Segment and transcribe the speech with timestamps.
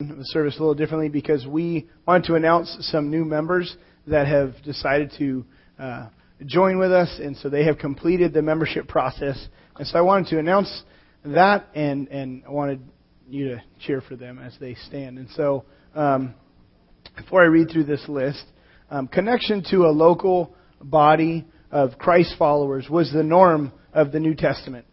[0.00, 3.76] the service a little differently because we want to announce some new members
[4.08, 5.44] that have decided to
[5.78, 6.08] uh,
[6.46, 9.46] join with us, and so they have completed the membership process.
[9.76, 10.82] And so I wanted to announce
[11.24, 12.80] that, and and I wanted
[13.28, 15.16] you to cheer for them as they stand.
[15.16, 15.64] And so
[15.94, 16.34] um,
[17.16, 18.44] before I read through this list,
[18.90, 24.34] um, connection to a local body of Christ followers was the norm of the New
[24.34, 24.86] Testament.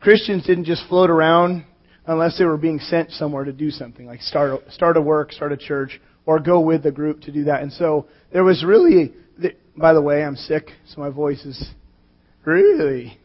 [0.00, 1.66] Christians didn't just float around
[2.06, 5.32] unless they were being sent somewhere to do something, like start a, start a work,
[5.32, 7.62] start a church, or go with the group to do that.
[7.62, 9.12] And so there was really,
[9.76, 11.70] by the way, I'm sick, so my voice is
[12.44, 13.18] really,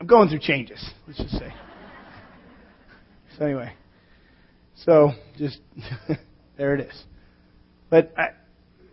[0.00, 1.52] I'm going through changes, let's just say.
[3.38, 3.72] So anyway,
[4.84, 5.58] so just,
[6.56, 7.02] there it is.
[7.90, 8.28] But I,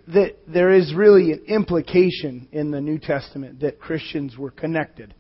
[0.07, 5.13] there is really an implication in the New Testament that Christians were connected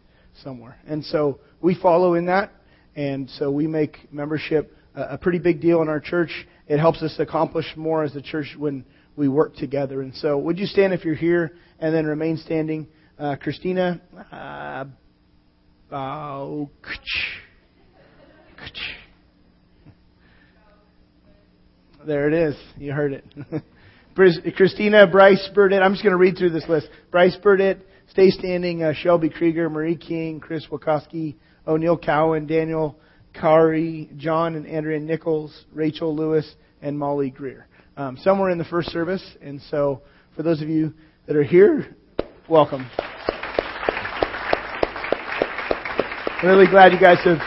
[0.43, 0.77] somewhere.
[0.87, 2.51] And so we follow in that,
[2.95, 6.31] and so we make membership a pretty big deal in our church.
[6.67, 10.01] It helps us accomplish more as a church when we work together.
[10.01, 12.87] And so, would you stand if you're here and then remain standing?
[13.17, 14.01] Uh, Christina,
[14.31, 14.85] uh,
[15.91, 16.69] oh,
[22.05, 22.55] there it is.
[22.77, 23.25] You heard it.
[24.55, 25.81] Christina, Bryce Burdett.
[25.81, 26.89] I'm just going to read through this list.
[27.11, 27.79] Bryce Burdett,
[28.09, 31.35] Stay Standing, uh, Shelby Krieger, Marie King, Chris Wachowski,
[31.67, 32.97] O'Neill Cowan, Daniel
[33.33, 37.67] Kari, John and Andrea Nichols, Rachel Lewis, and Molly Greer.
[37.97, 40.01] Um, somewhere in the first service, and so
[40.35, 40.93] for those of you
[41.27, 41.95] that are here,
[42.49, 42.89] welcome.
[46.43, 47.37] Really glad you guys have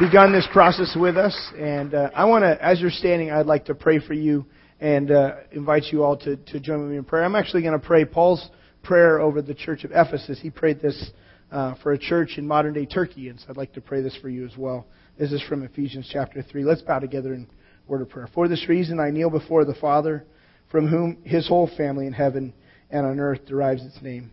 [0.00, 3.66] begun this process with us, and uh, I want to, as you're standing, I'd like
[3.66, 4.44] to pray for you
[4.80, 7.24] and uh, invite you all to, to join with me in prayer.
[7.24, 8.48] I'm actually going to pray Paul's
[8.82, 10.38] prayer over the church of Ephesus.
[10.40, 11.10] He prayed this
[11.50, 14.16] uh, for a church in modern day Turkey, and so I'd like to pray this
[14.20, 14.86] for you as well.
[15.18, 16.64] This is from Ephesians chapter 3.
[16.64, 17.48] Let's bow together in
[17.86, 18.28] word of prayer.
[18.34, 20.24] For this reason, I kneel before the Father,
[20.70, 22.52] from whom his whole family in heaven
[22.90, 24.30] and on earth derives its name.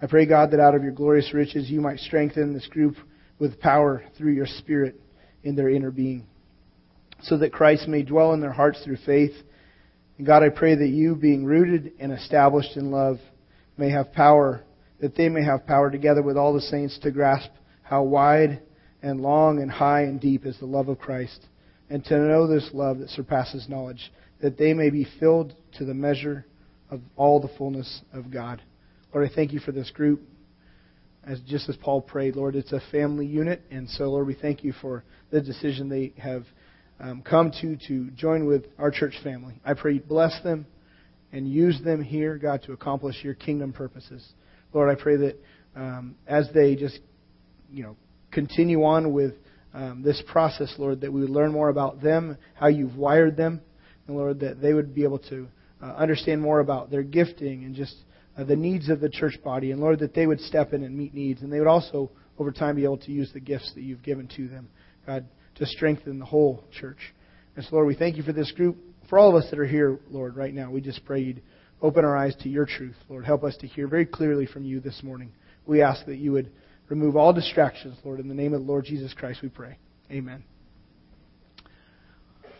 [0.00, 2.96] I pray, God, that out of your glorious riches you might strengthen this group
[3.38, 5.00] with power through your Spirit
[5.42, 6.26] in their inner being,
[7.22, 9.32] so that Christ may dwell in their hearts through faith
[10.18, 13.18] and God, I pray that you, being rooted and established in love,
[13.76, 14.62] may have power,
[15.00, 17.50] that they may have power together with all the saints to grasp
[17.82, 18.62] how wide
[19.02, 21.46] and long and high and deep is the love of Christ,
[21.88, 25.94] and to know this love that surpasses knowledge, that they may be filled to the
[25.94, 26.44] measure
[26.90, 28.62] of all the fullness of God.
[29.14, 30.22] Lord, I thank you for this group.
[31.24, 34.62] As just as Paul prayed, Lord, it's a family unit, and so Lord, we thank
[34.62, 36.44] you for the decision they have
[37.00, 39.54] um, come to to join with our church family.
[39.64, 40.66] I pray you bless them
[41.32, 44.24] and use them here, God, to accomplish your kingdom purposes.
[44.76, 45.42] Lord, I pray that
[45.74, 47.00] um, as they just,
[47.72, 47.96] you know,
[48.30, 49.32] continue on with
[49.72, 53.62] um, this process, Lord, that we would learn more about them, how you've wired them,
[54.06, 55.48] and Lord, that they would be able to
[55.82, 57.96] uh, understand more about their gifting and just
[58.36, 60.94] uh, the needs of the church body, and Lord, that they would step in and
[60.94, 63.82] meet needs, and they would also, over time, be able to use the gifts that
[63.82, 64.68] you've given to them.
[65.06, 66.98] God, to strengthen the whole church.
[67.56, 68.76] And so, Lord, we thank you for this group.
[69.08, 71.40] For all of us that are here, Lord, right now, we just pray you'd
[71.82, 72.96] open our eyes to your truth.
[73.08, 75.32] Lord, help us to hear very clearly from you this morning.
[75.66, 76.50] We ask that you would
[76.88, 78.20] remove all distractions, Lord.
[78.20, 79.78] In the name of the Lord Jesus Christ, we pray.
[80.10, 80.44] Amen.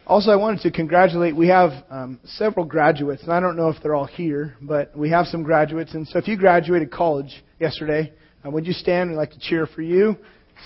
[0.07, 1.35] Also, I wanted to congratulate.
[1.35, 5.11] We have um, several graduates, and I don't know if they're all here, but we
[5.11, 5.95] have some graduates.
[5.95, 8.13] And so, if you graduated college yesterday,
[8.45, 9.11] uh, would you stand?
[9.11, 10.17] We'd like to cheer for you.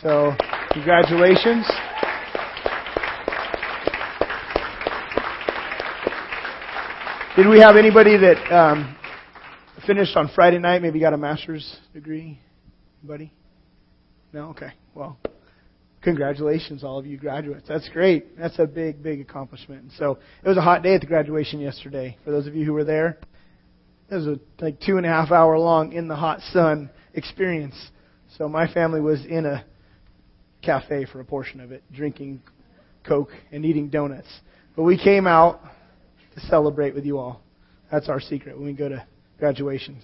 [0.02, 0.32] So,
[0.74, 1.66] congratulations.
[7.36, 8.96] Did we have anybody that um,
[9.86, 10.82] finished on Friday night?
[10.82, 12.40] Maybe got a master's degree?
[13.04, 13.32] Anybody?
[14.32, 14.48] No?
[14.48, 14.72] Okay.
[14.96, 15.16] Well,
[16.02, 17.68] congratulations, all of you graduates.
[17.68, 18.36] That's great.
[18.36, 19.92] That's a big, big accomplishment.
[19.96, 22.18] So it was a hot day at the graduation yesterday.
[22.24, 23.20] For those of you who were there,
[24.10, 27.76] it was a like two and a half hour long in the hot sun experience.
[28.38, 29.64] So my family was in a
[30.62, 32.42] cafe for a portion of it, drinking
[33.06, 34.28] Coke and eating donuts.
[34.74, 35.60] But we came out
[36.48, 37.42] celebrate with you all.
[37.90, 39.04] That's our secret when we go to
[39.38, 40.02] graduations.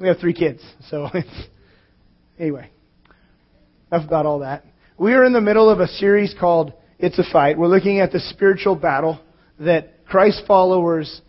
[0.00, 1.48] We have three kids, so it's,
[2.38, 2.70] anyway,
[3.92, 4.64] enough about all that.
[4.98, 7.58] We are in the middle of a series called It's a Fight.
[7.58, 9.20] We're looking at the spiritual battle
[9.60, 11.20] that Christ followers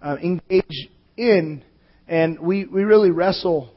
[0.00, 1.62] uh, engage in,
[2.08, 3.72] and we, we really wrestle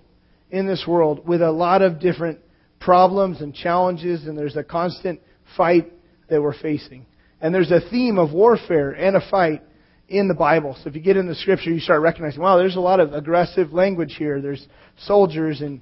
[0.49, 2.39] in this world with a lot of different
[2.79, 5.19] problems and challenges, and there's a constant
[5.57, 5.91] fight
[6.29, 7.05] that we're facing.
[7.41, 9.61] And there's a theme of warfare and a fight
[10.07, 10.75] in the Bible.
[10.81, 13.13] So if you get in the scripture, you start recognizing, wow, there's a lot of
[13.13, 14.41] aggressive language here.
[14.41, 14.65] There's
[15.05, 15.81] soldiers and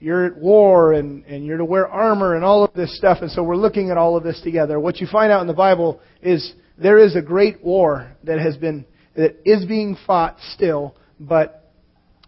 [0.00, 3.18] you're at war and, and you're to wear armor and all of this stuff.
[3.22, 4.78] And so we're looking at all of this together.
[4.78, 8.56] What you find out in the Bible is there is a great war that has
[8.56, 8.84] been,
[9.16, 11.70] that is being fought still, but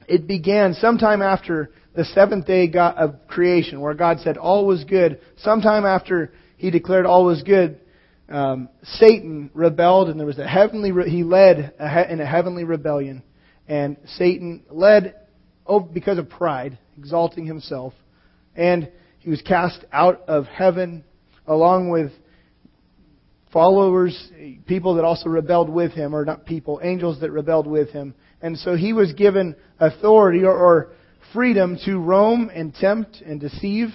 [0.08, 5.20] it began sometime after the seventh day of creation, where God said all was good.
[5.38, 7.80] Sometime after He declared all was good,
[8.28, 10.90] um, Satan rebelled, and there was a heavenly.
[11.08, 11.74] He led
[12.10, 13.22] in a heavenly rebellion,
[13.68, 15.14] and Satan led
[15.66, 17.92] oh, because of pride, exalting himself,
[18.54, 21.04] and he was cast out of heaven
[21.46, 22.12] along with
[23.52, 24.30] followers,
[24.66, 28.14] people that also rebelled with him, or not people, angels that rebelled with him.
[28.42, 30.92] And so he was given authority or, or
[31.32, 33.88] freedom to roam and tempt and deceive.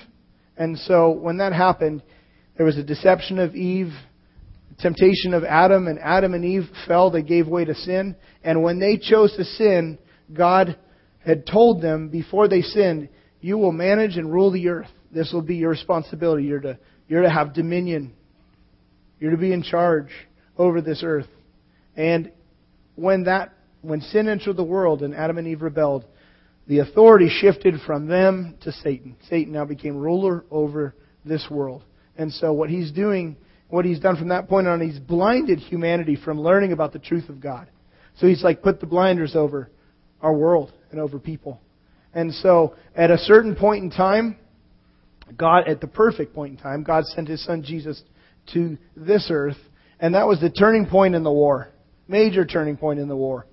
[0.58, 2.02] And so when that happened,
[2.58, 3.94] there was a deception of Eve,
[4.80, 7.12] temptation of Adam, and Adam and Eve fell.
[7.12, 8.16] They gave way to sin.
[8.44, 9.98] And when they chose to sin,
[10.34, 10.78] God
[11.26, 13.10] had told them before they sinned,
[13.42, 14.90] you will manage and rule the earth.
[15.12, 16.44] This will be your responsibility.
[16.44, 16.78] You're to,
[17.08, 18.14] you're to have dominion.
[19.20, 20.10] You're to be in charge
[20.58, 21.28] over this earth.
[21.96, 22.32] And
[22.96, 26.06] when that, when sin entered the world and Adam and Eve rebelled,
[26.68, 29.18] the authority shifted from them to Satan.
[29.30, 30.96] Satan now became ruler over
[31.26, 31.84] this world.
[32.18, 33.36] And so what he's doing,
[33.72, 37.30] what he's done from that point on, he's blinded humanity from learning about the truth
[37.30, 37.68] of God.
[38.18, 39.70] So he's like put the blinders over
[40.22, 41.60] our world and over people.
[42.14, 44.38] And so at a certain point in time,
[45.38, 48.02] God, at the perfect point in time, God sent his son Jesus
[48.54, 49.58] to this earth,
[50.00, 51.70] and that was the turning point in the war.
[52.08, 53.48] Major turning point in the war.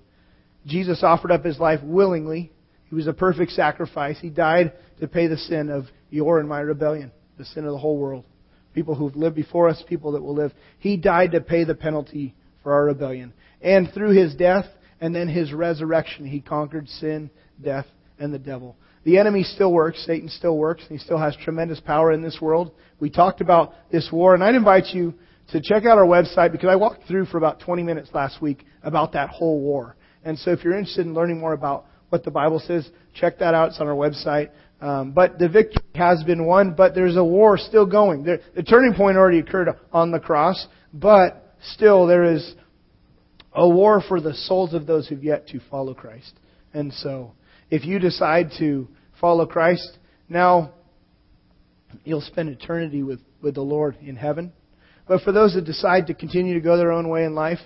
[0.65, 2.51] Jesus offered up his life willingly
[2.89, 4.17] he was a perfect sacrifice.
[4.19, 7.77] He died to pay the sin of your and my rebellion, the sin of the
[7.77, 8.25] whole world.
[8.79, 10.53] People who've lived before us, people that will live.
[10.77, 12.33] He died to pay the penalty
[12.63, 13.33] for our rebellion.
[13.61, 14.67] And through his death
[15.01, 17.29] and then his resurrection, he conquered sin,
[17.61, 17.87] death,
[18.19, 18.77] and the devil.
[19.03, 20.01] The enemy still works.
[20.05, 20.83] Satan still works.
[20.83, 22.71] And He still has tremendous power in this world.
[23.01, 25.13] We talked about this war, and I'd invite you
[25.51, 28.65] to check out our website because I walked through for about 20 minutes last week
[28.81, 29.97] about that whole war.
[30.23, 32.89] And so if you're interested in learning more about what the Bible says.
[33.13, 33.69] Check that out.
[33.69, 34.49] It's on our website.
[34.81, 38.23] Um, but the victory has been won, but there's a war still going.
[38.23, 42.55] The turning point already occurred on the cross, but still there is
[43.53, 46.33] a war for the souls of those who've yet to follow Christ.
[46.73, 47.33] And so,
[47.69, 48.87] if you decide to
[49.19, 49.97] follow Christ,
[50.29, 50.71] now
[52.05, 54.53] you'll spend eternity with, with the Lord in heaven.
[55.07, 57.59] But for those that decide to continue to go their own way in life,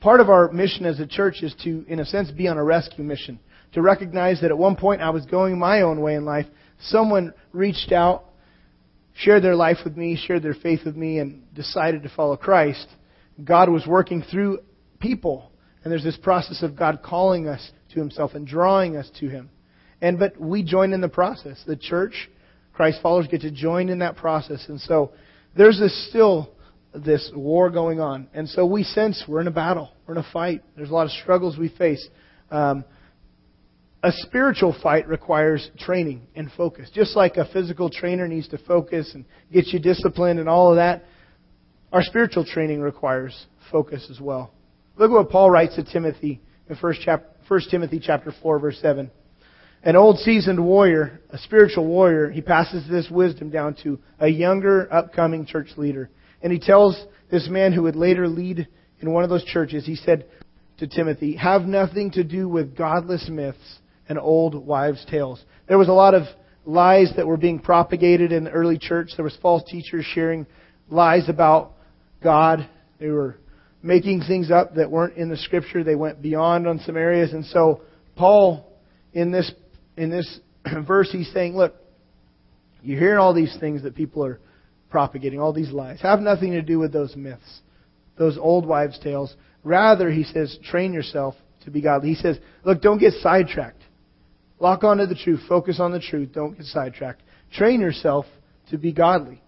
[0.00, 2.64] part of our mission as a church is to, in a sense, be on a
[2.64, 3.38] rescue mission
[3.72, 6.46] to recognize that at one point I was going my own way in life.
[6.80, 8.24] Someone reached out,
[9.14, 12.86] shared their life with me, shared their faith with me, and decided to follow Christ.
[13.42, 14.60] God was working through
[15.00, 15.50] people.
[15.84, 19.50] And there's this process of God calling us to Himself and drawing us to Him.
[20.00, 21.62] And but we join in the process.
[21.66, 22.30] The church,
[22.72, 24.64] Christ followers get to join in that process.
[24.68, 25.12] And so
[25.56, 26.50] there's this still
[26.94, 28.28] this war going on.
[28.34, 29.90] And so we sense we're in a battle.
[30.06, 30.62] We're in a fight.
[30.76, 32.06] There's a lot of struggles we face.
[32.50, 32.84] Um,
[34.02, 36.90] a spiritual fight requires training and focus.
[36.92, 40.76] Just like a physical trainer needs to focus and get you disciplined and all of
[40.76, 41.04] that,
[41.92, 44.52] our spiritual training requires focus as well.
[44.96, 46.94] Look at what Paul writes to Timothy in 1
[47.70, 49.10] Timothy chapter 4 verse 7.
[49.84, 54.92] An old seasoned warrior, a spiritual warrior, he passes this wisdom down to a younger
[54.92, 56.08] upcoming church leader.
[56.40, 57.00] And he tells
[57.30, 58.66] this man who would later lead
[59.00, 60.26] in one of those churches, he said
[60.78, 63.80] to Timothy, have nothing to do with godless myths
[64.12, 65.42] and old wives' tales.
[65.66, 66.24] There was a lot of
[66.66, 69.10] lies that were being propagated in the early church.
[69.16, 70.46] There was false teachers sharing
[70.90, 71.72] lies about
[72.22, 72.68] God.
[73.00, 73.38] They were
[73.82, 75.82] making things up that weren't in the scripture.
[75.82, 77.32] They went beyond on some areas.
[77.32, 77.80] And so
[78.14, 78.70] Paul
[79.14, 79.50] in this
[79.96, 80.40] in this
[80.86, 81.74] verse he's saying, look,
[82.82, 84.38] you're hearing all these things that people are
[84.90, 86.00] propagating, all these lies.
[86.02, 87.60] Have nothing to do with those myths,
[88.18, 89.34] those old wives' tales.
[89.64, 92.10] Rather, he says, train yourself to be godly.
[92.10, 93.82] He says, look, don't get sidetracked.
[94.62, 95.40] Lock onto the truth.
[95.48, 96.28] Focus on the truth.
[96.32, 97.20] Don't get sidetracked.
[97.52, 98.26] Train yourself
[98.70, 99.42] to be godly.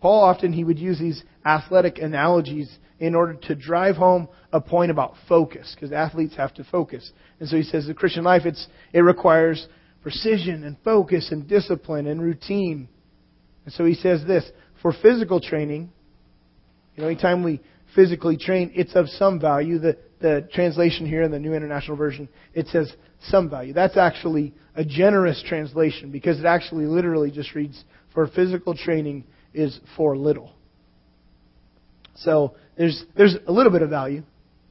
[0.00, 4.90] Paul often he would use these athletic analogies in order to drive home a point
[4.90, 7.12] about focus, because athletes have to focus.
[7.40, 9.68] And so he says the Christian life it's it requires
[10.00, 12.88] precision and focus and discipline and routine.
[13.66, 15.92] And so he says this for physical training,
[16.96, 17.60] you know, anytime we
[17.94, 19.78] physically train, it's of some value.
[19.78, 22.90] The the translation here in the New International Version, it says
[23.22, 23.72] some value.
[23.72, 27.82] That's actually a generous translation because it actually literally just reads,
[28.14, 30.52] for physical training is for little.
[32.16, 34.22] So there's, there's a little bit of value,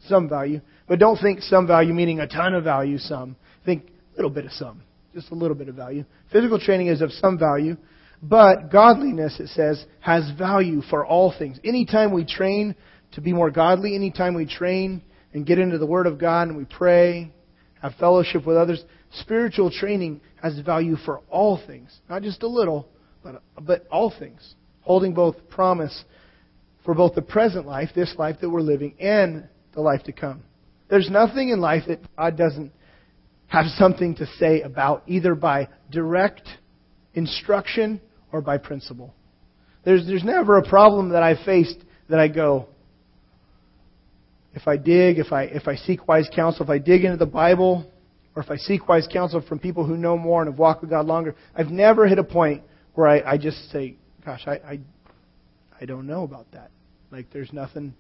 [0.07, 3.35] some value, but don't think some value meaning a ton of value, some.
[3.65, 4.81] Think a little bit of some.
[5.13, 6.05] just a little bit of value.
[6.31, 7.77] Physical training is of some value,
[8.21, 11.59] but godliness, it says, has value for all things.
[11.63, 12.75] Anytime we train
[13.13, 15.01] to be more godly, anytime we train
[15.33, 17.31] and get into the Word of God and we pray,
[17.81, 21.97] have fellowship with others, spiritual training has value for all things.
[22.09, 22.87] Not just a little,
[23.23, 24.55] but, but all things.
[24.81, 26.03] Holding both promise
[26.83, 30.43] for both the present life, this life that we're living, and the life to come.
[30.89, 32.71] There's nothing in life that God doesn't
[33.47, 36.47] have something to say about, either by direct
[37.13, 39.13] instruction or by principle.
[39.83, 41.77] There's, there's never a problem that I faced
[42.09, 42.67] that I go,
[44.53, 47.25] if I dig, if I, if I seek wise counsel, if I dig into the
[47.25, 47.89] Bible,
[48.35, 50.89] or if I seek wise counsel from people who know more and have walked with
[50.89, 52.63] God longer, I've never hit a point
[52.93, 54.79] where I, I just say, gosh, I, I,
[55.81, 56.71] I don't know about that.
[57.11, 57.93] Like there's nothing,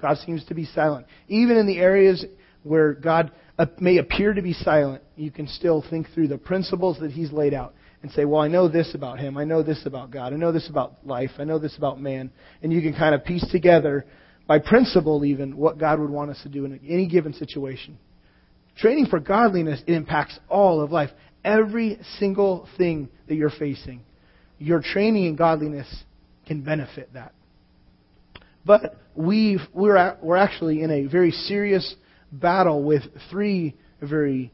[0.00, 1.06] God seems to be silent.
[1.28, 2.24] Even in the areas
[2.62, 3.30] where God
[3.78, 7.54] may appear to be silent, you can still think through the principles that He's laid
[7.54, 9.36] out and say, well, I know this about Him.
[9.36, 10.32] I know this about God.
[10.32, 11.30] I know this about life.
[11.38, 12.30] I know this about man.
[12.62, 14.04] And you can kind of piece together,
[14.46, 17.98] by principle even, what God would want us to do in any given situation.
[18.76, 21.10] Training for godliness, it impacts all of life.
[21.44, 24.02] Every single thing that you're facing.
[24.58, 25.88] Your training in godliness
[26.46, 27.32] can benefit that.
[28.64, 31.94] But we we're, at, we're actually in a very serious
[32.32, 34.52] battle with three very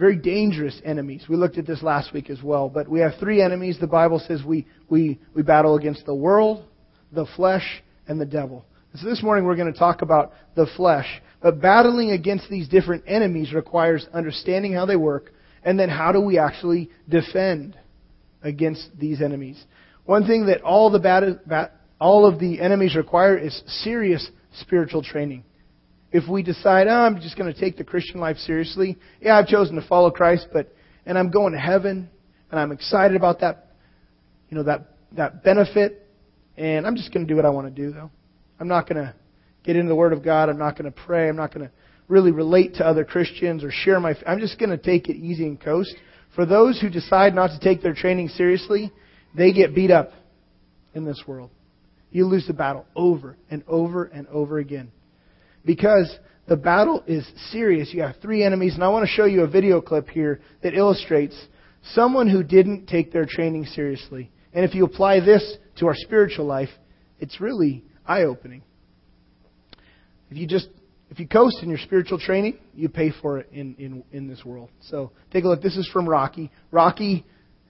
[0.00, 1.26] very dangerous enemies.
[1.28, 3.76] We looked at this last week as well, but we have three enemies.
[3.78, 6.64] The Bible says we, we, we battle against the world,
[7.12, 8.64] the flesh, and the devil.
[8.96, 11.06] So this morning we're going to talk about the flesh.
[11.40, 15.32] But battling against these different enemies requires understanding how they work,
[15.64, 17.78] and then how do we actually defend
[18.42, 19.62] against these enemies.
[20.04, 25.44] One thing that all the bat, all of the enemies require is serious spiritual training
[26.12, 29.46] if we decide, oh, I'm just going to take the Christian life seriously, yeah, I've
[29.46, 30.72] chosen to follow Christ, but
[31.06, 32.08] and I'm going to heaven,
[32.50, 33.68] and I'm excited about that,
[34.48, 36.08] you know, that that benefit,
[36.56, 38.10] and I'm just going to do what I want to do, though.
[38.60, 39.14] I'm not going to
[39.64, 40.50] get into the Word of God.
[40.50, 41.28] I'm not going to pray.
[41.28, 41.72] I'm not going to
[42.08, 44.14] really relate to other Christians or share my.
[44.26, 45.94] I'm just going to take it easy and coast.
[46.34, 48.92] For those who decide not to take their training seriously,
[49.34, 50.12] they get beat up
[50.94, 51.50] in this world.
[52.10, 54.90] You lose the battle over and over and over again
[55.64, 56.12] because
[56.48, 57.94] the battle is serious.
[57.94, 60.74] You have three enemies, and I want to show you a video clip here that
[60.74, 61.36] illustrates
[61.94, 64.30] someone who didn't take their training seriously.
[64.52, 66.70] And if you apply this to our spiritual life,
[67.20, 68.62] it's really eye opening.
[70.30, 70.68] If you just
[71.10, 74.44] if you coast in your spiritual training, you pay for it in, in, in this
[74.44, 74.70] world.
[74.82, 75.60] So take a look.
[75.60, 76.52] This is from Rocky.
[76.70, 77.26] Rocky,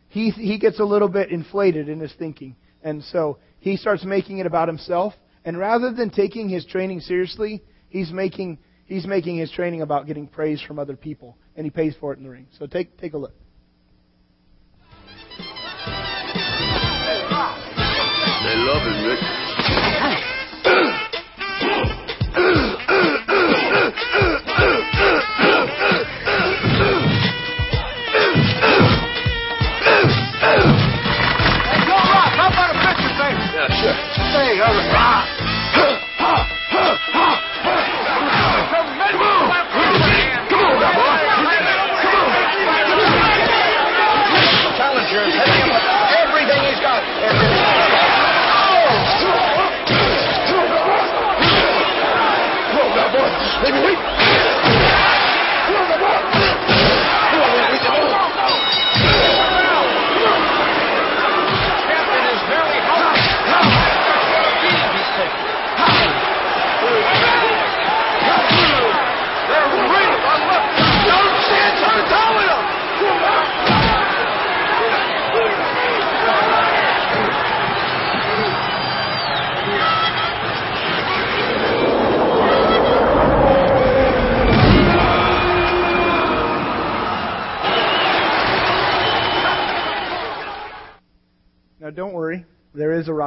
[0.08, 2.54] he, he gets a little bit inflated in his thinking.
[2.82, 5.14] And so he starts making it about himself.
[5.42, 10.28] And rather than taking his training seriously, He's making, he's making his training about getting
[10.28, 12.46] praise from other people, and he pays for it in the ring.
[12.58, 13.34] So take, take a look.
[18.42, 19.49] They love him, Rick.
[19.78, 20.20] Yeah,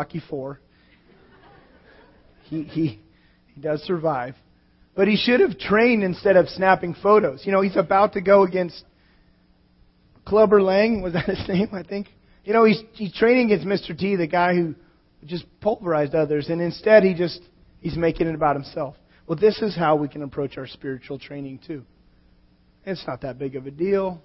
[0.03, 0.59] Rocky Four.
[2.49, 2.99] He, he,
[3.55, 4.35] he does survive.
[4.95, 7.43] But he should have trained instead of snapping photos.
[7.45, 8.83] You know, he's about to go against
[10.25, 11.01] Clubber Lang.
[11.01, 12.07] Was that his name, I think?
[12.43, 13.97] You know, he's, he's training against Mr.
[13.97, 14.75] T, the guy who
[15.25, 16.49] just pulverized others.
[16.49, 17.39] And instead, he just,
[17.79, 18.97] he's making it about himself.
[19.25, 21.85] Well, this is how we can approach our spiritual training, too.
[22.85, 24.21] It's not that big of a deal.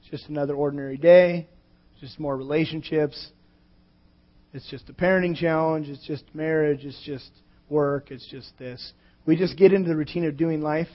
[0.00, 1.46] It's just another ordinary day.
[1.92, 3.30] It's just more relationships.
[4.54, 5.88] It's just a parenting challenge.
[5.88, 6.84] It's just marriage.
[6.84, 7.30] It's just
[7.68, 8.12] work.
[8.12, 8.92] It's just this.
[9.26, 10.88] We just get into the routine of doing life,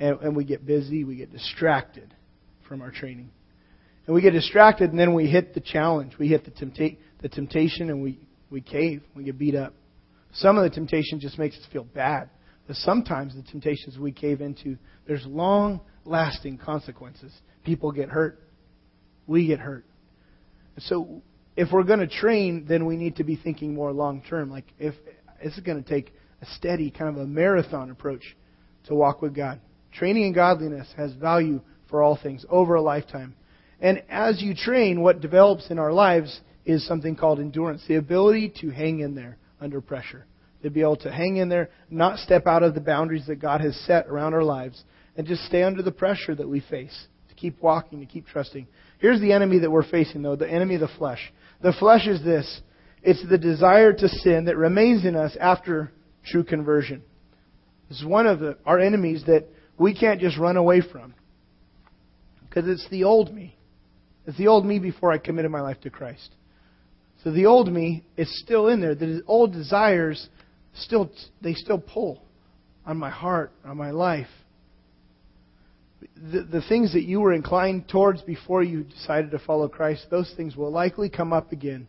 [0.00, 1.04] and, and we get busy.
[1.04, 2.12] We get distracted
[2.68, 3.30] from our training.
[4.06, 6.14] And we get distracted, and then we hit the challenge.
[6.18, 8.18] We hit the, tempta- the temptation, and we,
[8.50, 9.02] we cave.
[9.14, 9.72] We get beat up.
[10.32, 12.30] Some of the temptation just makes us feel bad.
[12.66, 17.32] But sometimes the temptations we cave into, there's long lasting consequences.
[17.64, 18.42] People get hurt.
[19.28, 19.84] We get hurt.
[20.78, 21.22] So
[21.56, 24.50] if we're going to train, then we need to be thinking more long term.
[24.50, 24.94] Like if
[25.42, 28.36] this is going to take a steady kind of a marathon approach
[28.86, 29.60] to walk with God.
[29.92, 33.34] Training in godliness has value for all things over a lifetime.
[33.80, 38.52] And as you train, what develops in our lives is something called endurance, the ability
[38.60, 40.26] to hang in there under pressure,
[40.62, 43.60] to be able to hang in there, not step out of the boundaries that God
[43.60, 44.82] has set around our lives,
[45.16, 48.66] and just stay under the pressure that we face, keep walking, to keep trusting.
[48.98, 51.20] Here's the enemy that we're facing, though the enemy of the flesh.
[51.62, 52.60] The flesh is this
[53.02, 55.92] it's the desire to sin that remains in us after
[56.24, 57.02] true conversion.
[57.88, 59.46] Is one of the, our enemies that
[59.78, 61.14] we can't just run away from.
[62.48, 63.56] Because it's the old me.
[64.26, 66.30] It's the old me before I committed my life to Christ.
[67.22, 68.94] So the old me is still in there.
[68.94, 70.28] The old desires
[70.74, 72.22] still they still pull
[72.84, 74.28] on my heart, on my life.
[76.14, 80.32] The, the things that you were inclined towards before you decided to follow Christ, those
[80.36, 81.88] things will likely come up again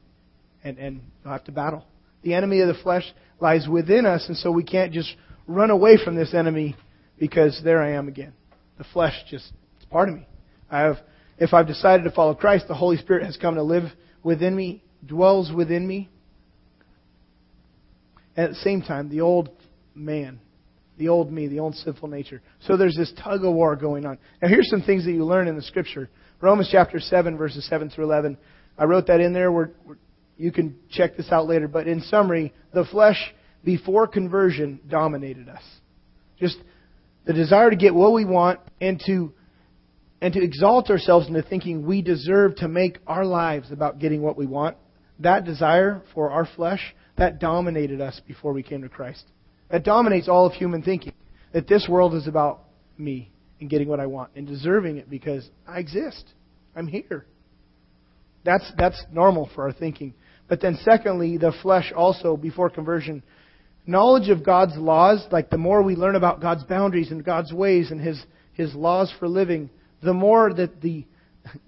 [0.63, 1.85] and, and you'll have to battle.
[2.23, 3.03] The enemy of the flesh
[3.39, 5.13] lies within us, and so we can't just
[5.47, 6.75] run away from this enemy
[7.19, 8.33] because there I am again.
[8.77, 10.27] The flesh just it's part of me.
[10.69, 10.97] I have
[11.37, 13.91] if I've decided to follow Christ, the Holy Spirit has come to live
[14.23, 16.09] within me, dwells within me.
[18.35, 19.49] And at the same time, the old
[19.93, 20.39] man,
[20.97, 22.41] the old me, the old sinful nature.
[22.61, 24.17] So there's this tug of war going on.
[24.41, 26.09] Now here's some things that you learn in the scripture.
[26.41, 28.37] Romans chapter 7 verses 7 through 11.
[28.77, 29.51] I wrote that in there.
[29.51, 29.97] We're, we're,
[30.37, 31.67] you can check this out later.
[31.67, 35.63] But in summary, the flesh before conversion dominated us.
[36.39, 36.57] Just
[37.25, 39.33] the desire to get what we want and to
[40.21, 44.35] and to exalt ourselves into thinking we deserve to make our lives about getting what
[44.35, 44.77] we want.
[45.19, 46.81] That desire for our flesh,
[47.17, 49.23] that dominated us before we came to Christ.
[49.69, 51.13] That dominates all of human thinking.
[51.53, 52.61] That this world is about
[52.97, 56.33] me and getting what I want and deserving it because I exist.
[56.75, 57.25] I'm here.
[58.43, 60.13] That's that's normal for our thinking.
[60.47, 63.23] But then secondly, the flesh also before conversion
[63.85, 67.91] knowledge of God's laws, like the more we learn about God's boundaries and God's ways
[67.91, 68.21] and his
[68.53, 69.69] his laws for living,
[70.01, 71.05] the more that the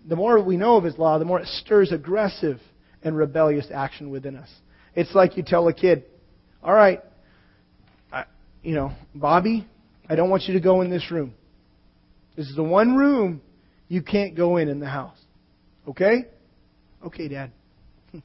[0.08, 2.60] the more we know of his law, the more it stirs aggressive
[3.02, 4.50] and rebellious action within us.
[4.96, 6.04] It's like you tell a kid,
[6.62, 7.02] "All right,
[8.62, 9.68] you know, Bobby,
[10.10, 11.34] I don't want you to go in this room.
[12.36, 13.42] This is the one room
[13.88, 15.18] you can't go in in the house.
[15.88, 16.26] Okay?
[17.06, 17.52] Okay, Dad.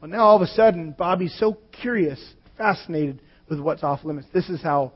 [0.00, 2.22] Well, now all of a sudden, Bobby's so curious,
[2.58, 4.26] fascinated with what's off limits.
[4.34, 4.92] This is how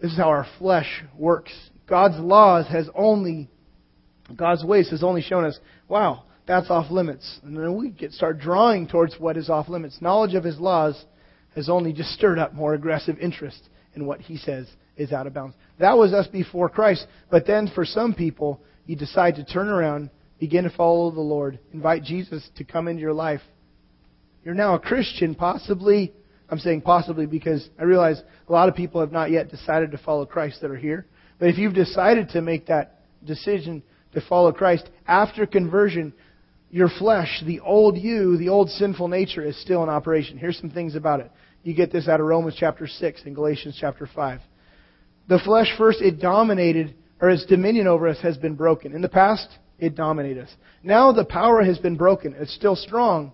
[0.00, 1.52] this is how our flesh works.
[1.86, 3.50] God's laws has only
[4.34, 7.40] God's ways has only shown us, wow, that's off limits.
[7.42, 10.00] And then we get start drawing towards what is off limits.
[10.00, 11.04] Knowledge of his laws
[11.54, 15.34] has only just stirred up more aggressive interest in what he says is out of
[15.34, 15.56] bounds.
[15.78, 17.06] That was us before Christ.
[17.30, 21.58] But then for some people, you decide to turn around, begin to follow the Lord,
[21.72, 23.40] invite Jesus to come into your life.
[24.44, 26.12] You're now a Christian, possibly
[26.48, 29.98] I'm saying possibly because I realize a lot of people have not yet decided to
[29.98, 31.06] follow Christ that are here.
[31.38, 33.82] But if you've decided to make that decision
[34.14, 36.12] to follow Christ after conversion,
[36.70, 40.38] your flesh, the old you, the old sinful nature is still in operation.
[40.38, 41.30] Here's some things about it.
[41.66, 44.40] You get this out of Romans chapter 6 and Galatians chapter 5.
[45.28, 48.94] The flesh first, it dominated, or its dominion over us has been broken.
[48.94, 49.48] In the past,
[49.80, 50.54] it dominated us.
[50.84, 52.36] Now the power has been broken.
[52.38, 53.32] It's still strong,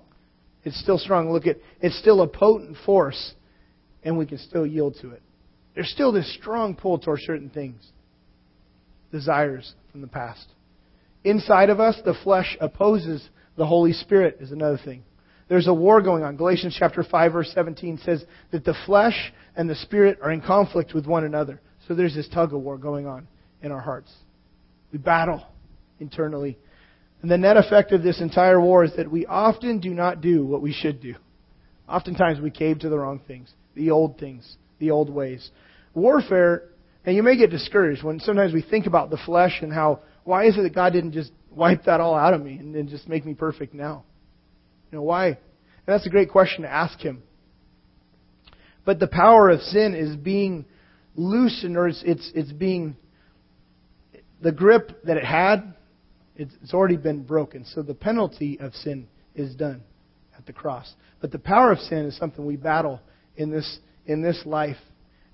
[0.64, 1.31] it's still strong.
[1.31, 3.35] Look at it's still a potent force,
[4.03, 5.21] and we can still yield to it.
[5.75, 7.87] There's still this strong pull towards certain things,
[9.11, 10.47] desires from the past.
[11.23, 15.05] Inside of us, the flesh opposes the Holy Spirit is another thing.
[15.52, 16.36] There's a war going on.
[16.36, 20.94] Galatians chapter 5 verse 17 says that the flesh and the spirit are in conflict
[20.94, 21.60] with one another.
[21.86, 23.28] So there's this tug of war going on
[23.60, 24.10] in our hearts.
[24.92, 25.46] We battle
[26.00, 26.56] internally
[27.20, 30.42] and the net effect of this entire war is that we often do not do
[30.46, 31.16] what we should do.
[31.86, 35.50] Oftentimes we cave to the wrong things, the old things, the old ways.
[35.92, 36.62] Warfare,
[37.04, 40.46] and you may get discouraged when sometimes we think about the flesh and how, why
[40.46, 43.06] is it that God didn't just wipe that all out of me and then just
[43.06, 44.04] make me perfect now?
[44.92, 45.26] You know, why?
[45.26, 45.37] And
[45.87, 47.24] that's a great question to ask Him.
[48.85, 50.66] But the power of sin is being
[51.16, 52.96] loosened, or it's, it's, it's being,
[54.40, 55.74] the grip that it had
[56.35, 57.64] it's already been broken.
[57.64, 59.83] So the penalty of sin is done
[60.37, 60.92] at the cross.
[61.20, 63.00] But the power of sin is something we battle
[63.37, 64.78] in this, in this life.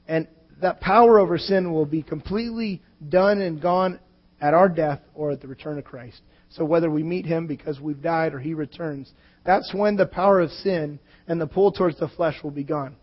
[0.07, 0.27] And
[0.61, 4.01] that power over sin will be completely done and gone
[4.41, 6.21] at our death or at the return of Christ.
[6.51, 9.13] So whether we meet him because we've died or he returns,
[9.49, 12.97] that's when the power of sin and the pull towards the flesh will be gone.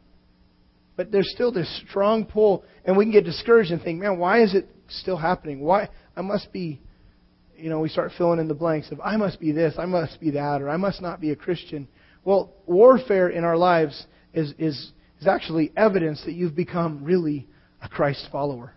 [0.95, 4.43] But there's still this strong pull, and we can get discouraged and think, man, why
[4.43, 5.61] is it still happening?
[5.61, 5.89] Why?
[6.15, 6.79] I must be,
[7.57, 10.19] you know, we start filling in the blanks of, I must be this, I must
[10.21, 11.87] be that, or I must not be a Christian.
[12.23, 17.47] Well, warfare in our lives is, is, is actually evidence that you've become really
[17.81, 18.71] a Christ follower.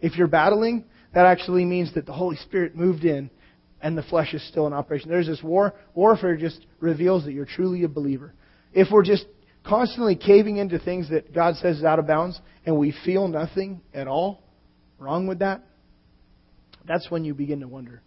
[0.00, 3.30] If you're battling, that actually means that the Holy Spirit moved in
[3.80, 5.10] and the flesh is still in operation.
[5.10, 5.74] There's this war.
[5.94, 8.32] Warfare just reveals that you're truly a believer.
[8.72, 9.26] If we're just
[9.64, 13.80] constantly caving into things that God says is out of bounds and we feel nothing
[13.92, 14.42] at all
[14.98, 15.62] wrong with that,
[16.86, 18.02] that's when you begin to wonder,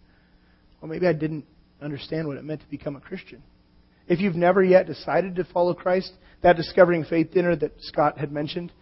[0.80, 1.44] well, maybe I didn't
[1.82, 3.42] understand what it meant to become a Christian.
[4.08, 8.32] If you've never yet decided to follow Christ, that Discovering Faith dinner that Scott had
[8.32, 8.72] mentioned,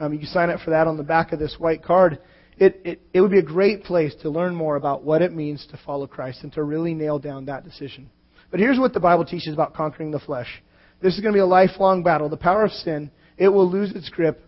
[0.00, 2.18] um, you can sign up for that on the back of this white card.
[2.58, 5.66] It, it, it would be a great place to learn more about what it means
[5.70, 8.10] to follow Christ and to really nail down that decision.
[8.50, 10.48] But here's what the Bible teaches about conquering the flesh.
[11.00, 12.28] This is going to be a lifelong battle.
[12.28, 14.42] The power of sin, it will lose its grip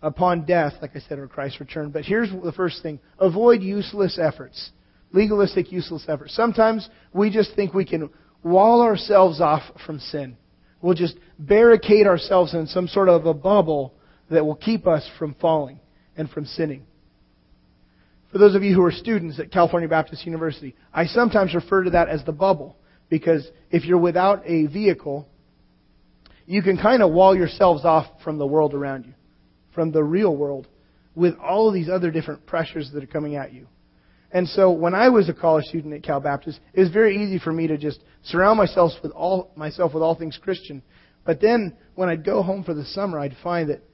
[0.00, 1.90] upon death, like I said, or Christ's return.
[1.90, 4.70] But here's the first thing avoid useless efforts,
[5.12, 6.34] legalistic, useless efforts.
[6.34, 8.08] Sometimes we just think we can
[8.42, 10.36] wall ourselves off from sin.
[10.80, 13.94] We'll just barricade ourselves in some sort of a bubble
[14.30, 15.80] that will keep us from falling
[16.16, 16.86] and from sinning.
[18.34, 21.90] For those of you who are students at California Baptist University, I sometimes refer to
[21.90, 22.76] that as the bubble
[23.08, 25.28] because if you're without a vehicle,
[26.44, 29.14] you can kind of wall yourselves off from the world around you,
[29.72, 30.66] from the real world,
[31.14, 33.68] with all of these other different pressures that are coming at you.
[34.32, 37.38] And so when I was a college student at Cal Baptist, it was very easy
[37.38, 40.82] for me to just surround myself with all myself with all things Christian.
[41.24, 43.84] But then when I'd go home for the summer, I'd find that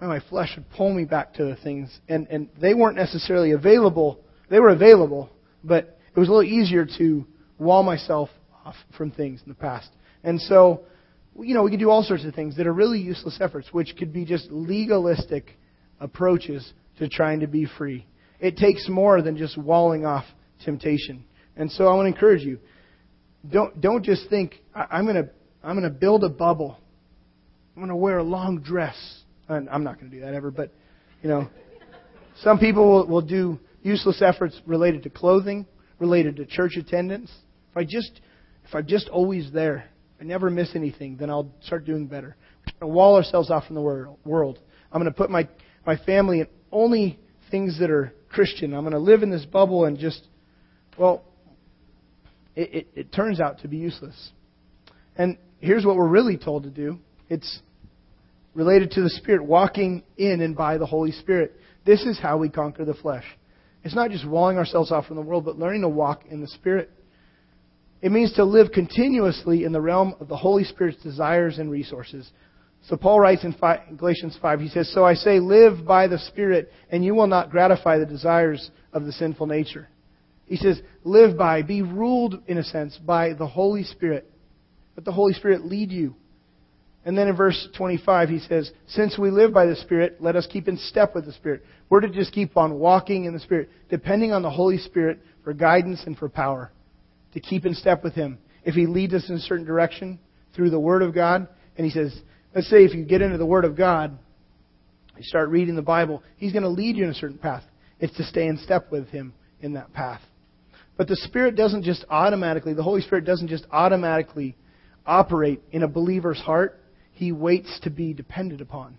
[0.00, 4.20] my flesh would pull me back to the things, and and they weren't necessarily available.
[4.48, 5.30] They were available,
[5.64, 7.26] but it was a little easier to
[7.58, 8.30] wall myself
[8.64, 9.90] off from things in the past.
[10.22, 10.82] And so
[11.40, 13.94] you know, we can do all sorts of things that are really useless efforts, which
[13.96, 15.56] could be just legalistic
[16.00, 18.06] approaches to trying to be free.
[18.40, 20.24] It takes more than just walling off
[20.64, 21.24] temptation.
[21.56, 22.58] And so I want to encourage you.
[23.48, 25.30] Don't don't just think I'm going to
[25.62, 26.78] I'm going to build a bubble.
[27.74, 28.96] I'm going to wear a long dress.
[29.48, 30.72] I'm not going to do that ever, but
[31.22, 31.48] you know,
[32.42, 35.66] some people will, will do useless efforts related to clothing,
[35.98, 37.30] related to church attendance.
[37.70, 38.20] If I just
[38.68, 39.88] if I'm just always there,
[40.20, 42.36] I never miss anything, then I'll start doing better.
[42.36, 44.58] We're trying to wall ourselves off from the world.
[44.92, 45.48] I'm going to put my,
[45.86, 47.18] my family in only
[47.50, 48.74] things that are Christian.
[48.74, 50.26] I'm going to live in this bubble and just,
[50.98, 51.24] well,
[52.54, 54.32] it, it, it turns out to be useless.
[55.16, 56.98] And here's what we're really told to do
[57.30, 57.60] it's
[58.58, 61.54] related to the Spirit, walking in and by the Holy Spirit.
[61.86, 63.24] This is how we conquer the flesh.
[63.84, 66.48] It's not just walling ourselves off from the world, but learning to walk in the
[66.48, 66.90] Spirit.
[68.02, 72.28] It means to live continuously in the realm of the Holy Spirit's desires and resources.
[72.88, 73.54] So Paul writes in
[73.96, 77.50] Galatians 5, he says, So I say, live by the Spirit, and you will not
[77.50, 79.88] gratify the desires of the sinful nature.
[80.46, 84.28] He says, live by, be ruled, in a sense, by the Holy Spirit.
[84.96, 86.16] Let the Holy Spirit lead you.
[87.04, 90.46] And then in verse 25, he says, Since we live by the Spirit, let us
[90.50, 91.64] keep in step with the Spirit.
[91.88, 95.54] We're to just keep on walking in the Spirit, depending on the Holy Spirit for
[95.54, 96.70] guidance and for power
[97.32, 98.38] to keep in step with Him.
[98.64, 100.18] If He leads us in a certain direction
[100.54, 102.14] through the Word of God, and He says,
[102.54, 104.18] let's say if you get into the Word of God,
[105.16, 107.62] you start reading the Bible, He's going to lead you in a certain path.
[108.00, 110.20] It's to stay in step with Him in that path.
[110.96, 114.56] But the Spirit doesn't just automatically, the Holy Spirit doesn't just automatically
[115.06, 116.80] operate in a believer's heart.
[117.18, 118.96] He waits to be depended upon.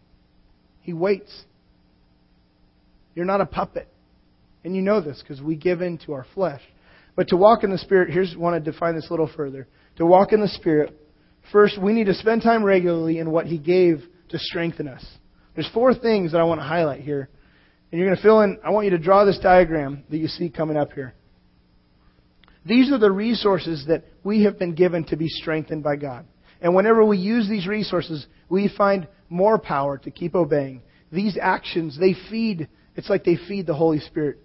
[0.82, 1.46] He waits.
[3.16, 3.88] You're not a puppet.
[4.66, 6.60] And you know this because we give in to our flesh.
[7.16, 9.70] But to walk in the Spirit, here's want to define this a little further.
[10.00, 11.00] To walk in the Spirit,
[11.54, 15.06] first we need to spend time regularly in what He gave to strengthen us.
[15.56, 17.30] There's four things that I want to highlight here.
[17.90, 20.28] And you're going to fill in, I want you to draw this diagram that you
[20.28, 21.14] see coming up here.
[22.66, 26.26] These are the resources that we have been given to be strengthened by God.
[26.62, 30.82] And whenever we use these resources, we find more power to keep obeying.
[31.12, 34.38] These actions, they feed, it's like they feed the Holy Spirit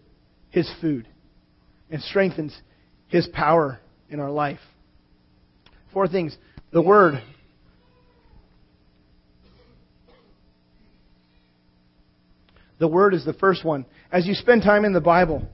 [0.50, 1.08] His food
[1.90, 2.56] and strengthens
[3.08, 4.60] His power in our life.
[5.92, 6.36] Four things.
[6.72, 7.22] The Word.
[12.78, 13.86] The Word is the first one.
[14.10, 15.46] As you spend time in the Bible,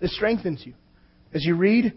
[0.00, 0.74] this strengthens you.
[1.34, 1.92] As you read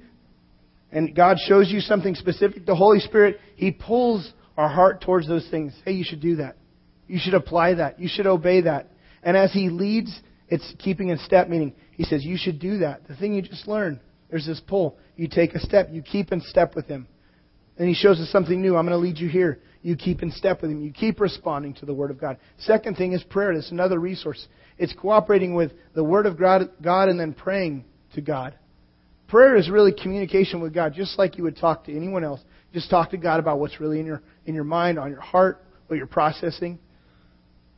[0.91, 5.47] and God shows you something specific, the Holy Spirit, He pulls our heart towards those
[5.49, 5.73] things.
[5.85, 6.57] Hey, you should do that.
[7.07, 7.99] You should apply that.
[7.99, 8.91] You should obey that.
[9.23, 10.17] And as He leads,
[10.49, 13.07] it's keeping in step, meaning He says, You should do that.
[13.07, 13.99] The thing you just learned.
[14.29, 14.97] There's this pull.
[15.15, 15.89] You take a step.
[15.91, 17.07] You keep in step with Him.
[17.77, 18.75] And He shows us something new.
[18.75, 19.59] I'm going to lead you here.
[19.81, 20.81] You keep in step with Him.
[20.81, 22.37] You keep responding to the Word of God.
[22.59, 23.51] Second thing is prayer.
[23.51, 24.47] It's another resource.
[24.77, 28.55] It's cooperating with the Word of God and then praying to God.
[29.31, 32.41] Prayer is really communication with God, just like you would talk to anyone else.
[32.73, 35.63] Just talk to God about what's really in your in your mind, on your heart,
[35.87, 36.77] what you're processing.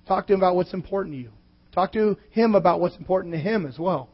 [0.08, 1.30] Talk to Him about what's important to you.
[1.72, 4.10] Talk to Him about what's important to Him as well.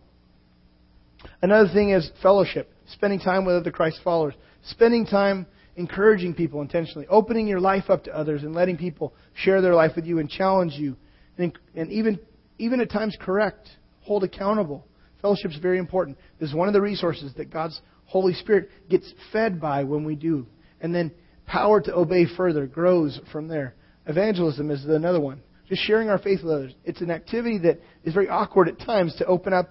[1.41, 5.47] Another thing is fellowship, spending time with other Christ followers, spending time
[5.77, 9.93] encouraging people intentionally, opening your life up to others and letting people share their life
[9.95, 10.97] with you and challenge you,
[11.37, 12.19] and, and even
[12.57, 13.69] even at times correct,
[14.01, 14.85] hold accountable.
[15.21, 16.17] Fellowship is very important.
[16.39, 20.15] This is one of the resources that God's Holy Spirit gets fed by when we
[20.15, 20.47] do.
[20.81, 21.11] And then
[21.45, 23.75] power to obey further grows from there.
[24.05, 25.41] Evangelism is another one.
[25.67, 26.73] Just sharing our faith with others.
[26.83, 29.69] It's an activity that is very awkward at times to open up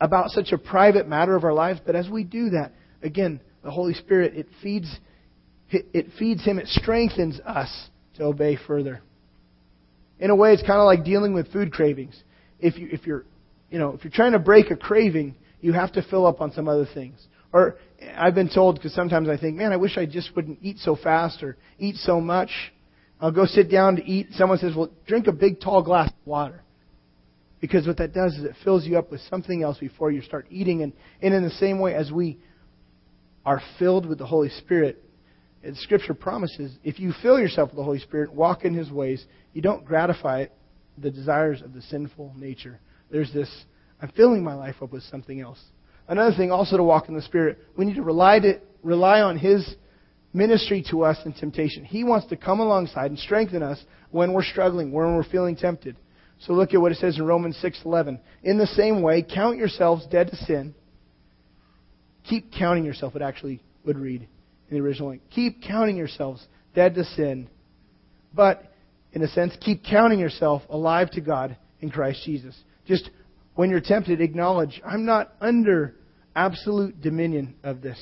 [0.00, 3.70] about such a private matter of our lives, but as we do that, again, the
[3.70, 4.98] Holy Spirit, it feeds,
[5.70, 9.02] it feeds Him, it strengthens us to obey further.
[10.18, 12.20] In a way, it's kind of like dealing with food cravings.
[12.58, 13.24] If, you, if you're
[13.70, 16.52] you know, if you're trying to break a craving, you have to fill up on
[16.52, 17.18] some other things.
[17.52, 17.76] Or
[18.16, 20.96] I've been told because sometimes I think, man, I wish I just wouldn't eat so
[20.96, 22.50] fast or eat so much.
[23.20, 24.28] I'll go sit down to eat.
[24.32, 26.62] Someone says, well, drink a big tall glass of water.
[27.60, 30.46] Because what that does is it fills you up with something else before you start
[30.50, 30.82] eating.
[30.82, 32.38] And, and in the same way as we
[33.44, 35.04] are filled with the Holy Spirit,
[35.62, 39.24] the Scripture promises if you fill yourself with the Holy Spirit, walk in His ways,
[39.52, 40.46] you don't gratify
[40.96, 42.80] the desires of the sinful nature
[43.10, 43.50] there's this,
[44.00, 45.60] I'm filling my life up with something else.
[46.08, 49.38] Another thing, also to walk in the Spirit, we need to rely, to, rely on
[49.38, 49.74] His
[50.32, 51.84] ministry to us in temptation.
[51.84, 55.96] He wants to come alongside and strengthen us when we're struggling, when we're feeling tempted.
[56.40, 58.18] So look at what it says in Romans 6:11.
[58.42, 60.74] In the same way, count yourselves dead to sin.
[62.24, 63.14] Keep counting yourself.
[63.14, 64.26] It actually would read
[64.70, 65.16] in the original.
[65.30, 67.48] Keep counting yourselves dead to sin,
[68.34, 68.72] but
[69.12, 72.56] in a sense, keep counting yourself alive to God in Christ Jesus.
[72.86, 73.10] Just
[73.54, 75.94] when you're tempted, acknowledge, I'm not under
[76.34, 77.98] absolute dominion of this